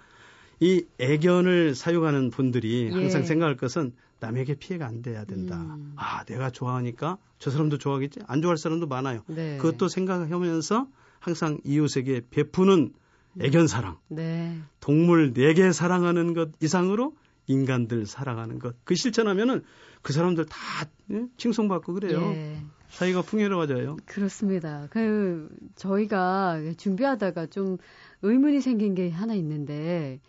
이 0.60 0.86
애견을 1.00 1.76
사용하는 1.76 2.32
분들이 2.32 2.90
예. 2.92 2.94
항상 2.94 3.24
생각할 3.24 3.56
것은 3.56 3.94
남에게 4.20 4.56
피해가 4.56 4.86
안 4.86 5.02
돼야 5.02 5.24
된다. 5.24 5.56
음. 5.58 5.94
아, 5.96 6.24
내가 6.26 6.50
좋아하니까 6.50 7.18
저 7.38 7.52
사람도 7.52 7.78
좋아하겠지? 7.78 8.20
안 8.28 8.42
좋아할 8.42 8.58
사람도 8.58 8.88
많아요. 8.88 9.24
네. 9.28 9.58
그것도 9.58 9.88
생각하면서 9.88 10.88
항상 11.20 11.60
이웃에게 11.64 12.24
베푸는 12.30 12.94
애견 13.40 13.68
사랑, 13.68 13.98
네. 14.08 14.58
동물 14.80 15.34
내게 15.34 15.72
사랑하는 15.72 16.34
것 16.34 16.50
이상으로 16.62 17.16
인간들 17.48 18.06
사랑하는 18.06 18.60
것. 18.60 18.76
그 18.84 18.96
실천하면은 18.96 19.64
그 20.02 20.14
사람들 20.14 20.46
다 20.46 20.58
예? 21.12 21.26
칭송받고 21.38 21.94
그래요. 21.94 22.22
예. 22.34 22.62
사이가 22.90 23.22
풍요로워져요. 23.22 23.98
그렇습니다. 24.06 24.88
그 24.90 25.50
저희가 25.76 26.60
준비하다가 26.78 27.48
좀 27.48 27.78
의문이 28.24 28.62
생긴 28.62 28.96
게 28.96 29.10
하나 29.10 29.36
있는데 29.36 30.20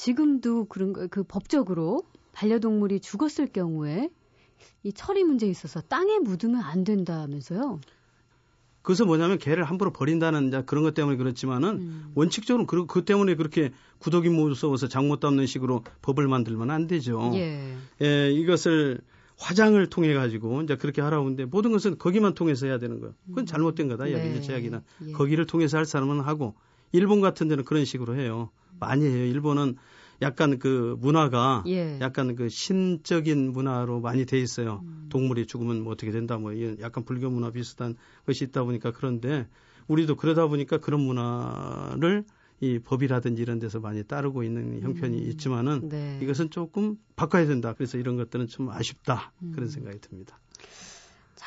지금도 0.00 0.64
그런 0.64 0.94
거- 0.94 1.06
그 1.08 1.22
법적으로 1.22 2.04
반려동물이 2.32 3.00
죽었을 3.00 3.48
경우에 3.48 4.08
이 4.82 4.92
처리 4.94 5.24
문제에 5.24 5.50
있어서 5.50 5.82
땅에 5.82 6.18
묻으면 6.18 6.62
안 6.62 6.84
된다면서요? 6.84 7.80
그래서 8.80 9.04
뭐냐면 9.04 9.36
개를 9.36 9.64
함부로 9.64 9.92
버린다는 9.92 10.64
그런 10.64 10.84
것 10.84 10.94
때문에 10.94 11.18
그렇지만은 11.18 11.68
음. 11.80 12.12
원칙적으로 12.14 12.66
그, 12.66 12.86
그 12.86 13.04
때문에 13.04 13.34
그렇게 13.34 13.72
구더기 13.98 14.30
무서워서 14.30 14.88
장못 14.88 15.20
담는 15.20 15.44
식으로 15.44 15.84
법을 16.00 16.28
만들면 16.28 16.70
안 16.70 16.86
되죠. 16.86 17.32
예. 17.34 17.76
예, 18.00 18.30
이것을 18.30 19.02
화장을 19.36 19.86
통해 19.90 20.14
가지고 20.14 20.62
이제 20.62 20.76
그렇게 20.76 21.02
하라고 21.02 21.24
하는데 21.26 21.44
모든 21.44 21.72
것은 21.72 21.98
거기만 21.98 22.32
통해서 22.32 22.64
해야 22.66 22.78
되는 22.78 23.00
거예요. 23.00 23.14
그건 23.28 23.44
잘못된 23.44 23.88
거다. 23.88 24.04
네. 24.04 24.12
여기 24.14 24.40
제약이나 24.40 24.82
예. 25.08 25.12
거기를 25.12 25.44
통해서 25.46 25.76
할 25.76 25.84
사람은 25.84 26.20
하고 26.20 26.54
일본 26.92 27.20
같은 27.20 27.48
데는 27.48 27.64
그런 27.64 27.84
식으로 27.84 28.16
해요. 28.16 28.50
많이 28.78 29.04
해요. 29.04 29.24
일본은 29.26 29.76
약간 30.22 30.58
그 30.58 30.96
문화가 31.00 31.64
예. 31.66 31.98
약간 32.00 32.36
그 32.36 32.48
신적인 32.48 33.52
문화로 33.52 34.00
많이 34.00 34.26
돼 34.26 34.38
있어요. 34.38 34.80
음. 34.84 35.06
동물이 35.08 35.46
죽으면 35.46 35.82
뭐 35.82 35.92
어떻게 35.92 36.10
된다 36.10 36.36
뭐 36.36 36.52
이런 36.52 36.78
약간 36.80 37.04
불교 37.04 37.30
문화 37.30 37.50
비슷한 37.50 37.96
것이 38.26 38.44
있다 38.44 38.64
보니까 38.64 38.92
그런데 38.92 39.46
우리도 39.88 40.16
그러다 40.16 40.46
보니까 40.46 40.78
그런 40.78 41.00
문화를 41.00 42.24
이 42.60 42.78
법이라든지 42.78 43.40
이런 43.40 43.58
데서 43.58 43.80
많이 43.80 44.04
따르고 44.04 44.42
있는 44.42 44.82
형편이 44.82 45.16
음. 45.16 45.28
있지만은 45.30 45.88
네. 45.88 46.18
이것은 46.22 46.50
조금 46.50 46.96
바꿔야 47.16 47.46
된다. 47.46 47.72
그래서 47.72 47.96
이런 47.96 48.16
것들은 48.16 48.48
좀 48.48 48.68
아쉽다. 48.68 49.32
음. 49.42 49.52
그런 49.54 49.68
생각이 49.68 49.98
듭니다. 50.00 50.38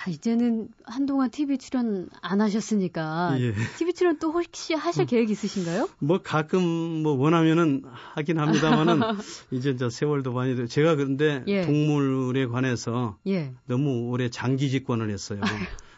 자, 0.04 0.10
아, 0.10 0.10
이제는 0.10 0.68
한동안 0.84 1.30
TV 1.30 1.58
출연 1.58 2.10
안 2.22 2.42
하셨으니까 2.42 3.38
예. 3.39 3.54
TV 3.78 3.94
출연 3.94 4.20
또 4.20 4.32
혹시 4.32 4.74
하실 4.74 5.04
어. 5.04 5.06
계획 5.06 5.30
있으신가요? 5.30 5.88
뭐 6.00 6.22
가끔 6.22 6.62
뭐 6.62 7.13
원하면은 7.13 7.84
하긴 7.86 8.38
합니다만은 8.38 9.00
이제 9.52 9.78
저 9.78 9.89
세월도 9.89 10.34
많이 10.34 10.58
돼. 10.58 10.68
제가 10.68 10.96
그런데 10.96 11.44
예. 11.48 11.62
동물에 11.62 12.48
관해서 12.48 13.18
예. 13.28 13.54
너무 13.66 14.10
오래 14.10 14.30
장기 14.30 14.70
집권을 14.70 15.10
했어요. 15.10 15.39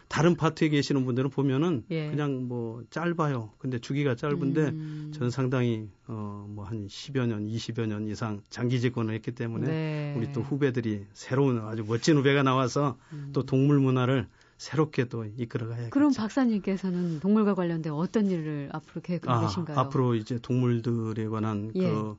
다른 0.08 0.36
파트에 0.36 0.68
계시는 0.68 1.04
분들은 1.04 1.30
보면은 1.30 1.84
예. 1.90 2.08
그냥 2.08 2.46
뭐 2.46 2.82
짧아요. 2.90 3.52
근데 3.58 3.78
주기가 3.78 4.14
짧은데 4.14 4.68
음. 4.68 5.12
저는 5.14 5.30
상당히 5.30 5.88
어뭐 6.06 6.64
한 6.64 6.86
10여 6.86 7.26
년, 7.26 7.46
20여 7.46 7.86
년 7.86 8.06
이상 8.06 8.40
장기 8.48 8.80
집권을 8.80 9.14
했기 9.14 9.32
때문에 9.32 9.66
네. 9.66 10.14
우리 10.16 10.32
또 10.32 10.42
후배들이 10.42 11.06
새로운 11.12 11.58
아주 11.58 11.84
멋진 11.86 12.16
후배가 12.16 12.42
나와서 12.42 12.96
음. 13.12 13.30
또 13.32 13.44
동물 13.44 13.80
문화를 13.80 14.28
새롭게 14.58 15.06
또 15.06 15.24
이끌어가야겠죠. 15.24 15.90
그럼 15.90 16.12
박사님께서는 16.14 17.20
동물과 17.20 17.54
관련된 17.54 17.92
어떤 17.92 18.30
일을 18.30 18.70
앞으로 18.72 19.02
계획하고 19.02 19.32
아, 19.32 19.46
계신가요? 19.46 19.78
앞으로 19.78 20.14
이제 20.14 20.38
동물들에 20.40 21.26
관한 21.28 21.72
예. 21.74 21.90
그 21.90 22.16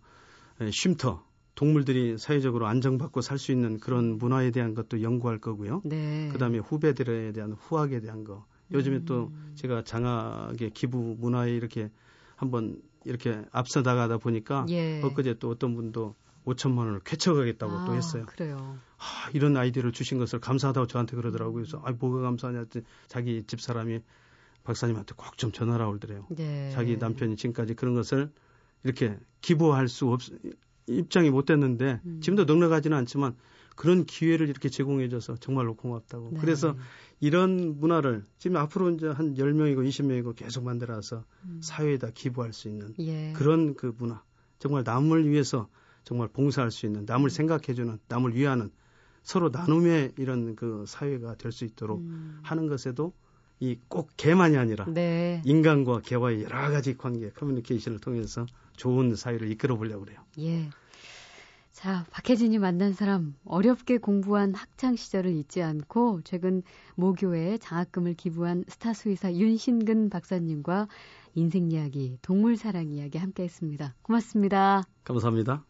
쉼터 0.72 1.24
동물들이 1.58 2.18
사회적으로 2.20 2.68
안정받고 2.68 3.22
살 3.22 3.40
수 3.40 3.52
있는 3.52 3.80
그런 3.80 4.18
문화에 4.20 4.52
대한 4.52 4.74
것도 4.76 5.02
연구할 5.02 5.40
거고요. 5.40 5.82
네. 5.84 6.30
그다음에 6.32 6.60
후배들에 6.60 7.32
대한 7.34 7.54
후학에 7.54 8.00
대한 8.00 8.24
거. 8.24 8.46
요즘에 8.72 8.98
음. 8.98 9.06
또 9.06 9.32
제가 9.56 9.84
장학의 9.84 10.72
기부 10.72 11.16
문화에 11.20 11.52
이렇게 11.56 11.90
한번 12.36 12.80
이렇게 13.06 13.42
앞서 13.52 13.82
나가다 13.82 14.18
보니까 14.20 14.66
예. 14.70 15.02
엊그제 15.02 15.36
또 15.40 15.50
어떤 15.50 15.76
분도 15.76 16.16
5천만 16.46 16.80
원을 16.80 17.00
쾌척하겠다고 17.04 17.72
아, 17.72 17.86
또 17.86 17.96
했어요. 17.96 18.26
그래요. 18.28 18.78
아, 18.98 19.30
이런 19.34 19.58
아이디어를 19.58 19.92
주신 19.94 20.18
것을 20.20 20.40
감사하다고 20.40 20.88
저한테 20.88 21.16
그러더라고요. 21.16 21.54
그래서 21.56 21.82
아, 21.84 21.92
뭐가 21.92 22.22
감사하냐 22.22 22.60
했더니 22.60 22.86
자기 23.08 23.44
집 23.48 23.62
사람이 23.62 24.00
박사님한테 24.64 25.14
꼭 25.16 25.38
좀 25.38 25.52
전화라 25.52 25.88
오더래요. 25.90 26.28
네. 26.30 26.70
자기 26.72 26.98
남편이 26.98 27.36
지금까지 27.36 27.74
그런 27.74 27.96
것을 27.96 28.32
이렇게 28.84 29.18
기부할 29.42 29.88
수 29.88 30.08
없, 30.12 30.22
입장이 30.88 31.30
못 31.30 31.46
됐는데 31.46 32.02
음. 32.06 32.20
지금도 32.22 32.46
넉넉하지는 32.46 32.96
않지만 32.98 33.36
그런 33.76 34.06
기회를 34.06 34.50
이렇게 34.50 34.70
제공해줘서 34.70 35.36
정말로 35.38 35.76
고맙다고. 35.76 36.32
네. 36.34 36.40
그래서 36.40 36.76
이런 37.20 37.80
문화를 37.80 38.26
지금 38.40 38.58
앞으로 38.58 38.92
이제 38.92 39.08
한 39.08 39.36
10명이고 39.36 39.88
20명이고 39.88 40.36
계속 40.36 40.64
만들어서 40.64 41.24
음. 41.46 41.60
사회에다 41.62 42.12
기부할 42.14 42.54
수 42.54 42.68
있는 42.70 42.94
예. 43.00 43.34
그런 43.34 43.76
그 43.76 43.94
문화. 43.98 44.24
정말 44.60 44.84
남을 44.84 45.30
위해서 45.30 45.68
정말 46.04 46.28
봉사할 46.30 46.72
수 46.72 46.86
있는 46.88 47.06
남을 47.06 47.30
생각해주는 47.30 48.00
남을 48.08 48.36
위하는 48.36 48.72
서로 49.22 49.50
나눔의 49.50 50.14
이런 50.18 50.56
그 50.56 50.86
사회가 50.88 51.36
될 51.36 51.52
수 51.52 51.66
있도록 51.66 52.00
음. 52.00 52.40
하는 52.42 52.68
것에도 52.68 53.14
이 53.60 53.76
꼭 53.90 54.10
개만이 54.18 54.56
아니라 54.58 54.86
네. 54.86 55.42
인간과 55.46 56.02
개와의 56.02 56.44
여러 56.44 56.70
가지 56.72 56.96
관계 56.96 57.30
커뮤니케이션을 57.30 58.00
통해서 58.00 58.46
좋은 58.78 59.16
사회를 59.16 59.52
이끌어 59.52 59.76
보려고 59.76 60.06
그래요. 60.06 60.20
예. 60.40 60.70
자, 61.72 62.06
박혜진이 62.10 62.58
만난 62.58 62.94
사람 62.94 63.36
어렵게 63.46 64.00
공부한 64.00 64.56
학창 64.56 64.96
시절을 64.96 65.36
잊지 65.36 65.62
않고 65.62 66.22
최근 66.24 66.64
모교에 66.96 67.60
장학금을 67.60 68.16
기부한 68.16 68.64
스타 68.68 68.94
수의사 68.94 69.32
윤신근 69.32 70.10
박사님과 70.10 70.88
인생 71.36 71.70
이야기, 71.70 72.18
동물 72.24 72.58
사랑 72.58 72.88
이야기 72.90 73.20
함께 73.20 73.44
했습니다. 73.44 73.94
고맙습니다. 74.02 74.86
감사합니다. 75.04 75.66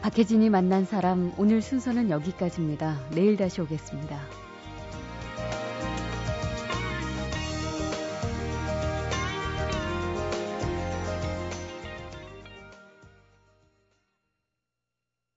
박혜진이 0.00 0.48
만난 0.48 0.86
사람 0.86 1.30
오늘 1.36 1.60
순서는 1.60 2.08
여기까지입니다. 2.08 3.10
내일 3.10 3.36
다시 3.36 3.60
오겠습니다. 3.60 4.47